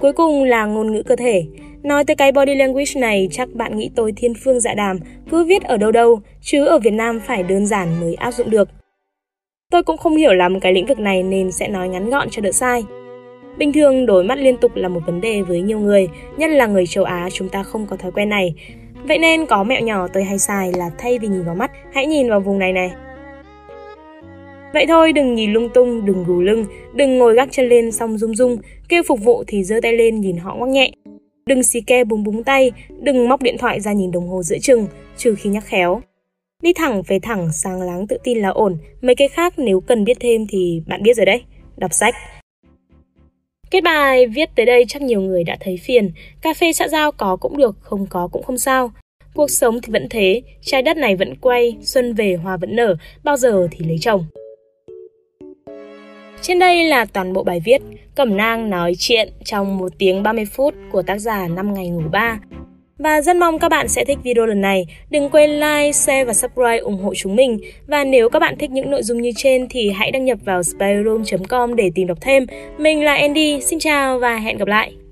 Cuối 0.00 0.12
cùng 0.12 0.44
là 0.44 0.66
ngôn 0.66 0.92
ngữ 0.92 1.02
cơ 1.02 1.16
thể. 1.16 1.44
Nói 1.82 2.04
tới 2.04 2.16
cái 2.16 2.32
body 2.32 2.54
language 2.54 2.92
này 2.96 3.28
chắc 3.30 3.48
bạn 3.54 3.78
nghĩ 3.78 3.90
tôi 3.94 4.12
thiên 4.16 4.32
phương 4.44 4.60
dạ 4.60 4.74
đàm, 4.74 4.98
cứ 5.30 5.44
viết 5.44 5.62
ở 5.62 5.76
đâu 5.76 5.92
đâu, 5.92 6.20
chứ 6.40 6.64
ở 6.64 6.78
Việt 6.78 6.92
Nam 6.92 7.20
phải 7.26 7.42
đơn 7.42 7.66
giản 7.66 8.00
mới 8.00 8.14
áp 8.14 8.30
dụng 8.30 8.50
được. 8.50 8.68
Tôi 9.70 9.82
cũng 9.82 9.96
không 9.96 10.16
hiểu 10.16 10.34
lắm 10.34 10.60
cái 10.60 10.72
lĩnh 10.72 10.86
vực 10.86 10.98
này 10.98 11.22
nên 11.22 11.52
sẽ 11.52 11.68
nói 11.68 11.88
ngắn 11.88 12.10
gọn 12.10 12.30
cho 12.30 12.42
đỡ 12.42 12.52
sai. 12.52 12.84
Bình 13.58 13.72
thường 13.72 14.06
đổi 14.06 14.24
mắt 14.24 14.38
liên 14.38 14.56
tục 14.56 14.76
là 14.76 14.88
một 14.88 15.00
vấn 15.06 15.20
đề 15.20 15.42
với 15.42 15.60
nhiều 15.60 15.78
người, 15.78 16.08
nhất 16.36 16.50
là 16.50 16.66
người 16.66 16.86
châu 16.86 17.04
Á 17.04 17.28
chúng 17.32 17.48
ta 17.48 17.62
không 17.62 17.86
có 17.86 17.96
thói 17.96 18.12
quen 18.12 18.28
này. 18.28 18.54
Vậy 19.04 19.18
nên 19.18 19.46
có 19.46 19.64
mẹo 19.64 19.80
nhỏ 19.80 20.08
tôi 20.12 20.24
hay 20.24 20.38
xài 20.38 20.72
là 20.72 20.90
thay 20.98 21.18
vì 21.18 21.28
nhìn 21.28 21.42
vào 21.42 21.54
mắt, 21.54 21.70
hãy 21.92 22.06
nhìn 22.06 22.28
vào 22.28 22.40
vùng 22.40 22.58
này 22.58 22.72
này. 22.72 22.90
Vậy 24.74 24.86
thôi 24.88 25.12
đừng 25.12 25.34
nhìn 25.34 25.52
lung 25.52 25.68
tung, 25.74 26.04
đừng 26.04 26.24
gù 26.24 26.40
lưng, 26.40 26.64
đừng 26.94 27.18
ngồi 27.18 27.34
gác 27.34 27.48
chân 27.52 27.68
lên 27.68 27.92
xong 27.92 28.18
rung 28.18 28.34
rung, 28.34 28.58
kêu 28.88 29.02
phục 29.02 29.20
vụ 29.20 29.44
thì 29.46 29.64
giơ 29.64 29.80
tay 29.82 29.92
lên 29.92 30.20
nhìn 30.20 30.36
họ 30.36 30.54
ngoắc 30.54 30.70
nhẹ. 30.70 30.90
Đừng 31.48 31.62
xì 31.62 31.80
ke 31.80 32.04
búng 32.04 32.24
búng 32.24 32.44
tay, 32.44 32.72
đừng 33.00 33.28
móc 33.28 33.42
điện 33.42 33.56
thoại 33.58 33.80
ra 33.80 33.92
nhìn 33.92 34.10
đồng 34.10 34.28
hồ 34.28 34.42
giữa 34.42 34.58
chừng, 34.58 34.86
trừ 35.16 35.34
khi 35.34 35.50
nhắc 35.50 35.64
khéo. 35.66 36.00
Đi 36.62 36.72
thẳng 36.72 37.02
về 37.06 37.18
thẳng, 37.18 37.52
sáng 37.52 37.82
láng 37.82 38.06
tự 38.06 38.18
tin 38.24 38.38
là 38.38 38.48
ổn, 38.48 38.78
mấy 39.00 39.14
cái 39.14 39.28
khác 39.28 39.54
nếu 39.56 39.80
cần 39.80 40.04
biết 40.04 40.16
thêm 40.20 40.46
thì 40.46 40.82
bạn 40.86 41.02
biết 41.02 41.16
rồi 41.16 41.26
đấy, 41.26 41.42
đọc 41.76 41.94
sách. 41.94 42.14
Kết 43.70 43.80
bài 43.80 44.26
viết 44.26 44.48
tới 44.54 44.66
đây 44.66 44.84
chắc 44.88 45.02
nhiều 45.02 45.20
người 45.20 45.44
đã 45.44 45.56
thấy 45.60 45.76
phiền, 45.76 46.10
cà 46.42 46.54
phê 46.54 46.72
xã 46.72 46.88
giao 46.88 47.12
có 47.12 47.36
cũng 47.36 47.56
được, 47.56 47.76
không 47.80 48.06
có 48.10 48.28
cũng 48.32 48.42
không 48.42 48.58
sao. 48.58 48.92
Cuộc 49.34 49.50
sống 49.50 49.80
thì 49.82 49.92
vẫn 49.92 50.06
thế, 50.10 50.42
trái 50.62 50.82
đất 50.82 50.96
này 50.96 51.16
vẫn 51.16 51.34
quay, 51.36 51.76
xuân 51.82 52.14
về 52.14 52.34
hoa 52.34 52.56
vẫn 52.56 52.76
nở, 52.76 52.96
bao 53.24 53.36
giờ 53.36 53.68
thì 53.70 53.86
lấy 53.86 53.98
chồng. 54.00 54.24
Trên 56.42 56.58
đây 56.58 56.84
là 56.84 57.04
toàn 57.04 57.32
bộ 57.32 57.42
bài 57.42 57.60
viết 57.64 57.82
Cẩm 58.18 58.36
nang 58.36 58.70
nói 58.70 58.92
chuyện 58.98 59.28
trong 59.44 59.78
1 59.78 59.88
tiếng 59.98 60.22
30 60.22 60.44
phút 60.44 60.74
của 60.92 61.02
tác 61.02 61.18
giả 61.18 61.48
5 61.48 61.74
ngày 61.74 61.88
ngủ 61.88 62.02
3. 62.12 62.38
Và 62.98 63.20
rất 63.20 63.36
mong 63.36 63.58
các 63.58 63.68
bạn 63.68 63.88
sẽ 63.88 64.04
thích 64.04 64.18
video 64.22 64.46
lần 64.46 64.60
này. 64.60 64.86
Đừng 65.10 65.30
quên 65.30 65.50
like, 65.50 65.92
share 65.92 66.24
và 66.24 66.32
subscribe 66.32 66.78
ủng 66.78 67.02
hộ 67.02 67.14
chúng 67.14 67.36
mình. 67.36 67.58
Và 67.86 68.04
nếu 68.04 68.28
các 68.28 68.38
bạn 68.38 68.58
thích 68.58 68.70
những 68.70 68.90
nội 68.90 69.02
dung 69.02 69.22
như 69.22 69.30
trên 69.36 69.66
thì 69.70 69.90
hãy 69.90 70.10
đăng 70.10 70.24
nhập 70.24 70.38
vào 70.44 70.62
spyroom.com 70.62 71.76
để 71.76 71.90
tìm 71.94 72.06
đọc 72.06 72.18
thêm. 72.20 72.46
Mình 72.78 73.04
là 73.04 73.14
Andy, 73.14 73.60
xin 73.60 73.78
chào 73.78 74.18
và 74.18 74.36
hẹn 74.36 74.58
gặp 74.58 74.68
lại. 74.68 74.92